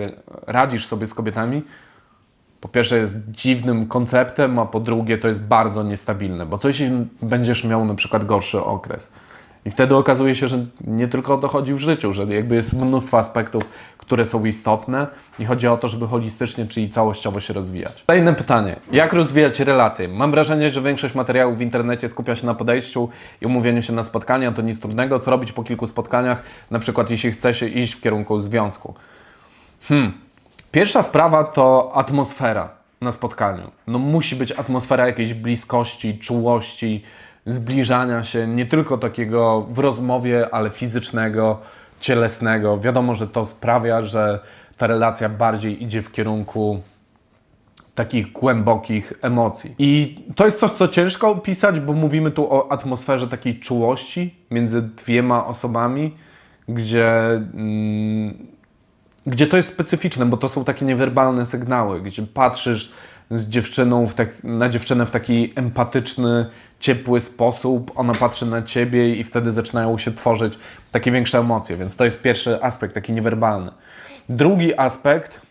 radzisz 0.47 0.87
sobie 0.87 1.07
z 1.07 1.13
kobietami, 1.13 1.61
po 2.63 2.69
pierwsze 2.69 2.97
jest 2.97 3.15
dziwnym 3.27 3.87
konceptem, 3.87 4.59
a 4.59 4.65
po 4.65 4.79
drugie 4.79 5.17
to 5.17 5.27
jest 5.27 5.41
bardzo 5.41 5.83
niestabilne, 5.83 6.45
bo 6.45 6.57
coś 6.57 6.81
będziesz 7.21 7.63
miał 7.63 7.85
na 7.85 7.95
przykład 7.95 8.25
gorszy 8.25 8.63
okres. 8.63 9.11
I 9.65 9.71
wtedy 9.71 9.95
okazuje 9.95 10.35
się, 10.35 10.47
że 10.47 10.65
nie 10.87 11.07
tylko 11.07 11.33
o 11.33 11.37
to 11.37 11.47
chodzi 11.47 11.73
w 11.73 11.79
życiu, 11.79 12.13
że 12.13 12.23
jakby 12.23 12.55
jest 12.55 12.73
mnóstwo 12.73 13.17
aspektów, 13.17 13.63
które 13.97 14.25
są 14.25 14.45
istotne 14.45 15.07
i 15.39 15.45
chodzi 15.45 15.67
o 15.67 15.77
to, 15.77 15.87
żeby 15.87 16.07
holistycznie, 16.07 16.65
czyli 16.65 16.89
całościowo 16.89 17.39
się 17.39 17.53
rozwijać. 17.53 18.03
Kolejne 18.07 18.33
pytanie. 18.33 18.75
Jak 18.91 19.13
rozwijać 19.13 19.59
relacje? 19.59 20.07
Mam 20.07 20.31
wrażenie, 20.31 20.69
że 20.69 20.81
większość 20.81 21.15
materiałów 21.15 21.57
w 21.57 21.61
internecie 21.61 22.09
skupia 22.09 22.35
się 22.35 22.45
na 22.45 22.53
podejściu 22.53 23.09
i 23.41 23.45
umówieniu 23.45 23.81
się 23.81 23.93
na 23.93 24.03
spotkania. 24.03 24.51
To 24.51 24.61
nic 24.61 24.79
trudnego. 24.79 25.19
Co 25.19 25.31
robić 25.31 25.51
po 25.51 25.63
kilku 25.63 25.87
spotkaniach? 25.87 26.43
Na 26.71 26.79
przykład 26.79 27.09
jeśli 27.09 27.31
chce 27.31 27.53
się 27.53 27.67
iść 27.67 27.93
w 27.93 28.01
kierunku 28.01 28.39
związku. 28.39 28.93
Hmm. 29.81 30.22
Pierwsza 30.73 31.01
sprawa 31.01 31.43
to 31.43 31.91
atmosfera 31.95 32.69
na 33.01 33.11
spotkaniu. 33.11 33.71
No 33.87 33.99
musi 33.99 34.35
być 34.35 34.51
atmosfera 34.51 35.07
jakiejś 35.07 35.33
bliskości, 35.33 36.19
czułości, 36.19 37.03
zbliżania 37.45 38.23
się, 38.23 38.47
nie 38.47 38.65
tylko 38.65 38.97
takiego 38.97 39.61
w 39.61 39.79
rozmowie, 39.79 40.47
ale 40.51 40.69
fizycznego, 40.69 41.59
cielesnego. 41.99 42.77
Wiadomo, 42.77 43.15
że 43.15 43.27
to 43.27 43.45
sprawia, 43.45 44.01
że 44.01 44.39
ta 44.77 44.87
relacja 44.87 45.29
bardziej 45.29 45.83
idzie 45.83 46.01
w 46.01 46.11
kierunku 46.11 46.81
takich 47.95 48.31
głębokich 48.31 49.13
emocji. 49.21 49.75
I 49.79 50.15
to 50.35 50.45
jest 50.45 50.59
coś, 50.59 50.71
co 50.71 50.87
ciężko 50.87 51.29
opisać, 51.29 51.79
bo 51.79 51.93
mówimy 51.93 52.31
tu 52.31 52.53
o 52.53 52.71
atmosferze 52.71 53.27
takiej 53.27 53.59
czułości 53.59 54.35
między 54.51 54.81
dwiema 54.81 55.45
osobami, 55.45 56.15
gdzie, 56.67 57.11
mm, 57.53 58.53
gdzie 59.27 59.47
to 59.47 59.57
jest 59.57 59.69
specyficzne, 59.69 60.25
bo 60.25 60.37
to 60.37 60.49
są 60.49 60.63
takie 60.63 60.85
niewerbalne 60.85 61.45
sygnały, 61.45 62.01
gdzie 62.01 62.23
patrzysz 62.23 62.91
z 63.31 63.49
dziewczyną 63.49 64.07
tak, 64.07 64.43
na 64.43 64.69
dziewczynę 64.69 65.05
w 65.05 65.11
taki 65.11 65.53
empatyczny, 65.55 66.45
ciepły 66.79 67.21
sposób, 67.21 67.91
ona 67.95 68.13
patrzy 68.13 68.45
na 68.45 68.61
ciebie 68.61 69.15
i 69.15 69.23
wtedy 69.23 69.51
zaczynają 69.51 69.97
się 69.97 70.11
tworzyć 70.11 70.53
takie 70.91 71.11
większe 71.11 71.39
emocje, 71.39 71.77
więc 71.77 71.95
to 71.95 72.05
jest 72.05 72.21
pierwszy 72.21 72.63
aspekt, 72.63 72.93
taki 72.93 73.13
niewerbalny. 73.13 73.71
Drugi 74.29 74.77
aspekt 74.77 75.41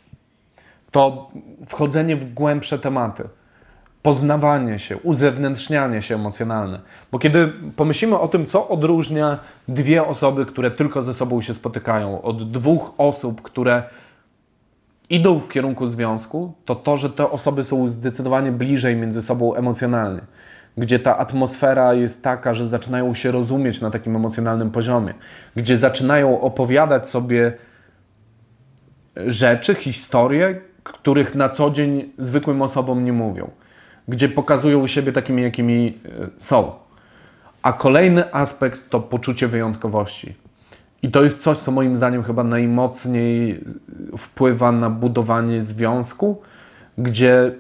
to 0.91 1.31
wchodzenie 1.67 2.17
w 2.17 2.35
głębsze 2.35 2.79
tematy, 2.79 3.29
poznawanie 4.03 4.79
się, 4.79 4.97
uzewnętrznianie 4.97 6.03
się 6.03 6.15
emocjonalne. 6.15 6.81
Bo 7.13 7.19
kiedy 7.19 7.53
pomyślimy 7.77 8.19
o 8.19 8.29
tym, 8.29 8.47
co 8.47 8.69
odróżnia 8.69 9.39
dwie 9.69 10.07
osoby, 10.07 10.47
które 10.47 10.71
tylko 10.71 11.03
ze 11.03 11.15
sobą 11.15 11.41
się 11.41 11.55
spotykają, 11.55 12.23
od 12.23 12.51
dwóch 12.51 12.95
osób, 12.99 13.43
które 13.43 13.83
idą 15.11 15.39
w 15.39 15.49
kierunku 15.49 15.87
związku, 15.87 16.53
to 16.65 16.75
to, 16.75 16.97
że 16.97 17.11
te 17.11 17.31
osoby 17.31 17.65
są 17.65 17.89
zdecydowanie 17.89 18.53
bliżej 18.53 18.97
między 18.97 19.23
sobą 19.23 19.55
emocjonalnie 19.55 20.21
gdzie 20.77 20.99
ta 20.99 21.19
atmosfera 21.19 21.95
jest 21.95 22.23
taka, 22.23 22.55
że 22.55 22.69
zaczynają 22.69 23.15
się 23.15 23.31
rozumieć 23.31 23.81
na 23.81 23.91
takim 23.91 24.17
emocjonalnym 24.17 24.71
poziomie, 24.71 25.15
gdzie 25.57 25.77
zaczynają 25.77 26.41
opowiadać 26.41 27.09
sobie 27.09 27.53
rzeczy, 29.17 29.75
historie, 29.75 30.61
których 30.83 31.35
na 31.35 31.49
co 31.49 31.71
dzień 31.71 32.13
zwykłym 32.19 32.63
osobom 32.63 33.05
nie 33.05 33.13
mówią, 33.13 33.51
gdzie 34.09 34.29
pokazują 34.29 34.87
siebie 34.87 35.13
takimi, 35.13 35.43
jakimi 35.43 35.99
e, 36.05 36.29
są. 36.39 36.73
A 37.63 37.73
kolejny 37.73 38.35
aspekt 38.35 38.91
to 38.91 39.01
poczucie 39.01 39.49
wyjątkowości. 39.49 40.35
I 41.03 41.11
to 41.11 41.25
jest 41.25 41.43
coś, 41.43 41.59
co 41.59 41.71
moim 41.71 41.97
zdaniem 41.97 42.23
chyba 42.23 42.45
najmocniej 42.45 43.65
wpływa 44.19 44.73
na 44.73 44.91
budowanie 44.91 45.63
związku, 45.63 46.43
gdzie 46.99 47.53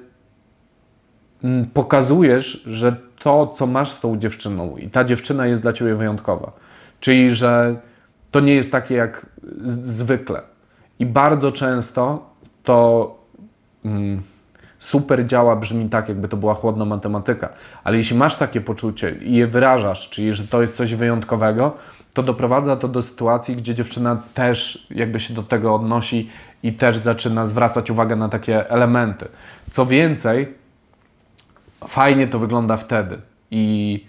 pokazujesz, 1.74 2.62
że 2.66 2.96
to, 3.18 3.46
co 3.46 3.66
masz 3.66 3.90
z 3.90 4.00
tą 4.00 4.18
dziewczyną 4.18 4.76
i 4.76 4.90
ta 4.90 5.04
dziewczyna 5.04 5.46
jest 5.46 5.62
dla 5.62 5.72
ciebie 5.72 5.94
wyjątkowa. 5.94 6.52
Czyli, 7.00 7.30
że 7.30 7.76
to 8.30 8.40
nie 8.40 8.54
jest 8.54 8.72
takie 8.72 8.94
jak 8.94 9.26
zwykle. 9.64 10.42
I 10.98 11.06
bardzo 11.06 11.52
często 11.52 12.30
to 12.62 13.18
mm, 13.84 14.22
super 14.82 15.26
działa, 15.26 15.56
brzmi 15.56 15.88
tak, 15.88 16.08
jakby 16.08 16.28
to 16.28 16.36
była 16.36 16.54
chłodna 16.54 16.84
matematyka. 16.84 17.48
Ale 17.84 17.96
jeśli 17.96 18.16
masz 18.16 18.36
takie 18.36 18.60
poczucie 18.60 19.14
i 19.20 19.34
je 19.34 19.46
wyrażasz, 19.46 20.10
czyli 20.10 20.34
że 20.34 20.46
to 20.46 20.62
jest 20.62 20.76
coś 20.76 20.94
wyjątkowego, 20.94 21.76
to 22.14 22.22
doprowadza 22.22 22.76
to 22.76 22.88
do 22.88 23.02
sytuacji, 23.02 23.56
gdzie 23.56 23.74
dziewczyna 23.74 24.22
też 24.34 24.86
jakby 24.90 25.20
się 25.20 25.34
do 25.34 25.42
tego 25.42 25.74
odnosi 25.74 26.30
i 26.62 26.72
też 26.72 26.96
zaczyna 26.96 27.46
zwracać 27.46 27.90
uwagę 27.90 28.16
na 28.16 28.28
takie 28.28 28.70
elementy. 28.70 29.28
Co 29.70 29.86
więcej, 29.86 30.54
fajnie 31.88 32.26
to 32.26 32.38
wygląda 32.38 32.76
wtedy 32.76 33.18
i 33.50 34.06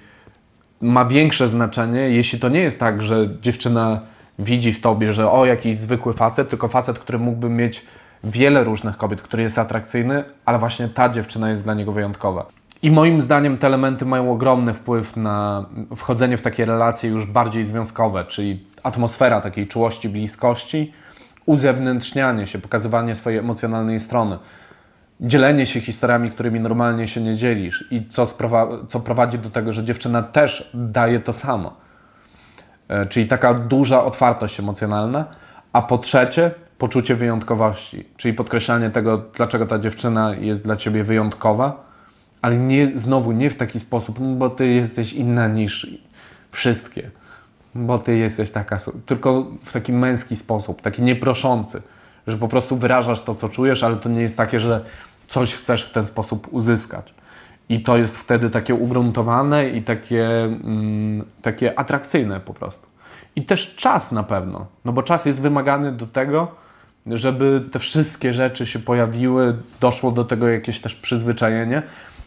ma 0.81 1.05
większe 1.05 1.47
znaczenie, 1.47 1.99
jeśli 1.99 2.39
to 2.39 2.49
nie 2.49 2.59
jest 2.59 2.79
tak, 2.79 3.03
że 3.03 3.27
dziewczyna 3.41 3.99
widzi 4.39 4.73
w 4.73 4.81
tobie, 4.81 5.13
że 5.13 5.31
o, 5.31 5.45
jakiś 5.45 5.77
zwykły 5.77 6.13
facet, 6.13 6.49
tylko 6.49 6.67
facet, 6.67 6.99
który 6.99 7.19
mógłby 7.19 7.49
mieć 7.49 7.86
wiele 8.23 8.63
różnych 8.63 8.97
kobiet, 8.97 9.21
który 9.21 9.43
jest 9.43 9.59
atrakcyjny, 9.59 10.23
ale 10.45 10.59
właśnie 10.59 10.88
ta 10.88 11.09
dziewczyna 11.09 11.49
jest 11.49 11.63
dla 11.63 11.73
niego 11.73 11.91
wyjątkowa. 11.91 12.45
I 12.81 12.91
moim 12.91 13.21
zdaniem 13.21 13.57
te 13.57 13.67
elementy 13.67 14.05
mają 14.05 14.31
ogromny 14.31 14.73
wpływ 14.73 15.17
na 15.17 15.65
wchodzenie 15.95 16.38
w 16.38 16.41
takie 16.41 16.65
relacje 16.65 17.09
już 17.09 17.25
bardziej 17.25 17.65
związkowe, 17.65 18.25
czyli 18.25 18.65
atmosfera 18.83 19.41
takiej 19.41 19.67
czułości, 19.67 20.09
bliskości, 20.09 20.93
uzewnętrznianie 21.45 22.47
się, 22.47 22.59
pokazywanie 22.59 23.15
swojej 23.15 23.39
emocjonalnej 23.39 23.99
strony 23.99 24.38
dzielenie 25.21 25.65
się 25.65 25.81
historiami, 25.81 26.31
którymi 26.31 26.59
normalnie 26.59 27.07
się 27.07 27.21
nie 27.21 27.36
dzielisz 27.36 27.86
i 27.91 28.07
co, 28.09 28.27
co 28.88 28.99
prowadzi 28.99 29.39
do 29.39 29.49
tego, 29.49 29.71
że 29.71 29.83
dziewczyna 29.83 30.23
też 30.23 30.71
daje 30.73 31.19
to 31.19 31.33
samo. 31.33 31.73
E, 32.88 33.05
czyli 33.05 33.27
taka 33.27 33.53
duża 33.53 34.03
otwartość 34.03 34.59
emocjonalna. 34.59 35.25
A 35.73 35.81
po 35.81 35.97
trzecie, 35.97 36.51
poczucie 36.83 37.15
wyjątkowości, 37.15 38.05
czyli 38.17 38.33
podkreślanie 38.33 38.89
tego, 38.89 39.17
dlaczego 39.35 39.65
ta 39.65 39.79
dziewczyna 39.79 40.35
jest 40.35 40.63
dla 40.63 40.75
ciebie 40.75 41.03
wyjątkowa, 41.03 41.85
ale 42.41 42.57
nie, 42.57 42.87
znowu 42.87 43.31
nie 43.31 43.49
w 43.49 43.55
taki 43.55 43.79
sposób, 43.79 44.19
no 44.19 44.35
bo 44.35 44.49
ty 44.49 44.67
jesteś 44.67 45.13
inna 45.13 45.47
niż 45.47 45.87
wszystkie, 46.51 47.11
bo 47.75 47.99
ty 47.99 48.17
jesteś 48.17 48.51
taka, 48.51 48.77
tylko 49.05 49.45
w 49.63 49.73
taki 49.73 49.93
męski 49.93 50.35
sposób, 50.35 50.81
taki 50.81 51.01
nieproszący 51.01 51.81
że 52.27 52.37
po 52.37 52.47
prostu 52.47 52.77
wyrażasz 52.77 53.21
to, 53.21 53.35
co 53.35 53.49
czujesz, 53.49 53.83
ale 53.83 53.95
to 53.95 54.09
nie 54.09 54.21
jest 54.21 54.37
takie, 54.37 54.59
że 54.59 54.85
coś 55.27 55.55
chcesz 55.55 55.83
w 55.83 55.91
ten 55.91 56.03
sposób 56.03 56.47
uzyskać. 56.51 57.13
I 57.69 57.83
to 57.83 57.97
jest 57.97 58.17
wtedy 58.17 58.49
takie 58.49 58.75
ugruntowane 58.75 59.69
i 59.69 59.81
takie, 59.81 60.43
mm, 60.43 61.25
takie 61.41 61.79
atrakcyjne 61.79 62.39
po 62.39 62.53
prostu. 62.53 62.87
I 63.35 63.45
też 63.45 63.75
czas 63.75 64.11
na 64.11 64.23
pewno, 64.23 64.65
no 64.85 64.93
bo 64.93 65.03
czas 65.03 65.25
jest 65.25 65.41
wymagany 65.41 65.91
do 65.91 66.07
tego, 66.07 66.62
żeby 67.07 67.61
te 67.71 67.79
wszystkie 67.79 68.33
rzeczy 68.33 68.65
się 68.65 68.79
pojawiły, 68.79 69.55
doszło 69.81 70.11
do 70.11 70.25
tego 70.25 70.47
jakieś 70.47 70.79
też 70.79 70.95
przyzwyczajenie 70.95 71.81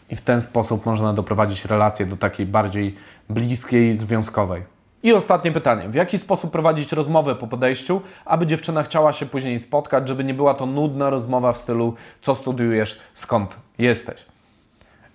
i 0.09 0.15
w 0.15 0.21
ten 0.21 0.41
sposób 0.41 0.85
można 0.85 1.13
doprowadzić 1.13 1.65
relację 1.65 2.05
do 2.05 2.17
takiej 2.17 2.45
bardziej 2.45 2.95
bliskiej, 3.29 3.97
związkowej. 3.97 4.63
I 5.03 5.13
ostatnie 5.13 5.51
pytanie. 5.51 5.89
W 5.89 5.95
jaki 5.95 6.19
sposób 6.19 6.51
prowadzić 6.51 6.91
rozmowę 6.91 7.35
po 7.35 7.47
podejściu, 7.47 8.01
aby 8.25 8.47
dziewczyna 8.47 8.83
chciała 8.83 9.13
się 9.13 9.25
później 9.25 9.59
spotkać, 9.59 10.07
żeby 10.07 10.23
nie 10.23 10.33
była 10.33 10.53
to 10.53 10.65
nudna 10.65 11.09
rozmowa 11.09 11.53
w 11.53 11.57
stylu 11.57 11.93
co 12.21 12.35
studiujesz, 12.35 12.99
skąd 13.13 13.55
jesteś? 13.77 14.25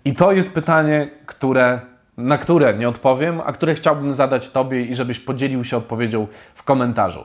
I 0.05 0.15
to 0.15 0.33
jest 0.33 0.55
pytanie, 0.55 1.11
które, 1.27 1.81
na 2.17 2.39
które 2.39 2.75
nie 2.75 2.89
odpowiem, 2.89 3.41
a 3.45 3.53
które 3.53 3.75
chciałbym 3.75 4.13
zadać 4.13 4.49
Tobie 4.49 4.83
i 4.83 4.95
żebyś 4.95 5.19
podzielił 5.19 5.65
się 5.65 5.77
odpowiedzią 5.77 6.27
w 6.55 6.63
komentarzu. 6.63 7.25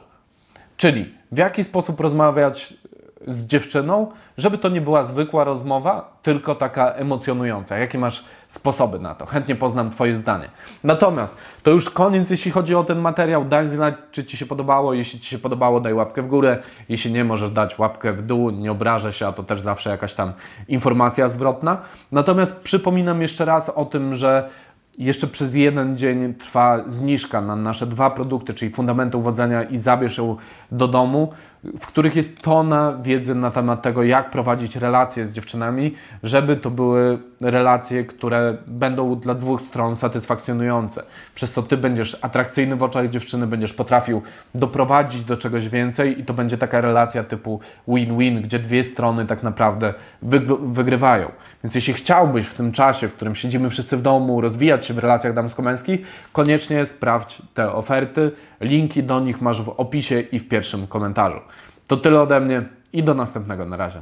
Czyli 0.77 1.13
w 1.31 1.37
jaki 1.37 1.63
sposób 1.63 1.99
rozmawiać 1.99 2.73
z 3.27 3.45
dziewczyną, 3.45 4.11
żeby 4.37 4.57
to 4.57 4.69
nie 4.69 4.81
była 4.81 5.03
zwykła 5.03 5.43
rozmowa, 5.43 6.17
tylko 6.23 6.55
taka 6.55 6.91
emocjonująca. 6.91 7.77
Jakie 7.77 7.97
masz 7.97 8.25
sposoby 8.47 8.99
na 8.99 9.15
to? 9.15 9.25
Chętnie 9.25 9.55
poznam 9.55 9.89
Twoje 9.89 10.15
zdanie. 10.15 10.49
Natomiast 10.83 11.37
to 11.63 11.71
już 11.71 11.89
koniec, 11.89 12.29
jeśli 12.29 12.51
chodzi 12.51 12.75
o 12.75 12.83
ten 12.83 12.99
materiał. 12.99 13.43
Daj 13.43 13.67
znać, 13.67 13.95
czy 14.11 14.23
Ci 14.23 14.37
się 14.37 14.45
podobało. 14.45 14.93
Jeśli 14.93 15.19
Ci 15.19 15.29
się 15.29 15.39
podobało, 15.39 15.79
daj 15.79 15.93
łapkę 15.93 16.21
w 16.21 16.27
górę. 16.27 16.57
Jeśli 16.89 17.11
nie, 17.11 17.23
możesz 17.23 17.49
dać 17.49 17.79
łapkę 17.79 18.13
w 18.13 18.21
dół. 18.21 18.49
Nie 18.49 18.71
obrażę 18.71 19.13
się, 19.13 19.27
a 19.27 19.31
to 19.31 19.43
też 19.43 19.61
zawsze 19.61 19.89
jakaś 19.89 20.13
tam 20.13 20.33
informacja 20.67 21.27
zwrotna. 21.27 21.77
Natomiast 22.11 22.61
przypominam 22.61 23.21
jeszcze 23.21 23.45
raz 23.45 23.69
o 23.69 23.85
tym, 23.85 24.15
że 24.15 24.49
jeszcze 24.97 25.27
przez 25.27 25.55
jeden 25.55 25.97
dzień 25.97 26.33
trwa 26.33 26.83
zniżka 26.89 27.41
na 27.41 27.55
nasze 27.55 27.87
dwa 27.87 28.09
produkty, 28.09 28.53
czyli 28.53 28.71
fundamenty 28.71 29.17
uwodzenia 29.17 29.63
i 29.63 29.77
zabierz 29.77 30.17
ją 30.17 30.35
do 30.71 30.87
domu, 30.87 31.31
w 31.79 31.87
których 31.87 32.15
jest 32.15 32.41
tona 32.41 32.97
wiedzy 33.01 33.35
na 33.35 33.51
temat 33.51 33.81
tego, 33.81 34.03
jak 34.03 34.31
prowadzić 34.31 34.75
relacje 34.75 35.25
z 35.25 35.33
dziewczynami, 35.33 35.93
żeby 36.23 36.55
to 36.55 36.69
były 36.69 37.19
relacje, 37.41 38.03
które 38.03 38.57
będą 38.67 39.15
dla 39.15 39.33
dwóch 39.35 39.61
stron 39.61 39.95
satysfakcjonujące. 39.95 41.03
Przez 41.35 41.51
co 41.51 41.63
ty 41.63 41.77
będziesz 41.77 42.17
atrakcyjny 42.21 42.75
w 42.75 42.83
oczach 42.83 43.09
dziewczyny, 43.09 43.47
będziesz 43.47 43.73
potrafił 43.73 44.21
doprowadzić 44.55 45.23
do 45.23 45.37
czegoś 45.37 45.69
więcej 45.69 46.19
i 46.19 46.23
to 46.23 46.33
będzie 46.33 46.57
taka 46.57 46.81
relacja 46.81 47.23
typu 47.23 47.59
win-win, 47.87 48.41
gdzie 48.41 48.59
dwie 48.59 48.83
strony 48.83 49.25
tak 49.25 49.43
naprawdę 49.43 49.93
wygrywają. 50.61 51.31
Więc 51.63 51.75
jeśli 51.75 51.93
chciałbyś 51.93 52.45
w 52.45 52.53
tym 52.53 52.71
czasie, 52.71 53.07
w 53.07 53.13
którym 53.13 53.35
siedzimy 53.35 53.69
wszyscy 53.69 53.97
w 53.97 54.01
domu, 54.01 54.41
rozwijać 54.41 54.85
się 54.85 54.93
w 54.93 54.97
relacjach 54.97 55.33
damsko-męskich, 55.33 56.01
koniecznie 56.31 56.85
sprawdź 56.85 57.41
te 57.53 57.71
oferty. 57.71 58.31
Linki 58.61 59.03
do 59.03 59.19
nich 59.19 59.41
masz 59.41 59.61
w 59.61 59.69
opisie 59.69 60.19
i 60.19 60.39
w 60.39 60.49
pierwszym 60.49 60.87
komentarzu. 60.87 61.39
To 61.87 61.97
tyle 61.97 62.21
ode 62.21 62.39
mnie 62.39 62.69
i 62.93 63.03
do 63.03 63.13
następnego. 63.13 63.65
Na 63.65 63.77
razie. 63.77 64.01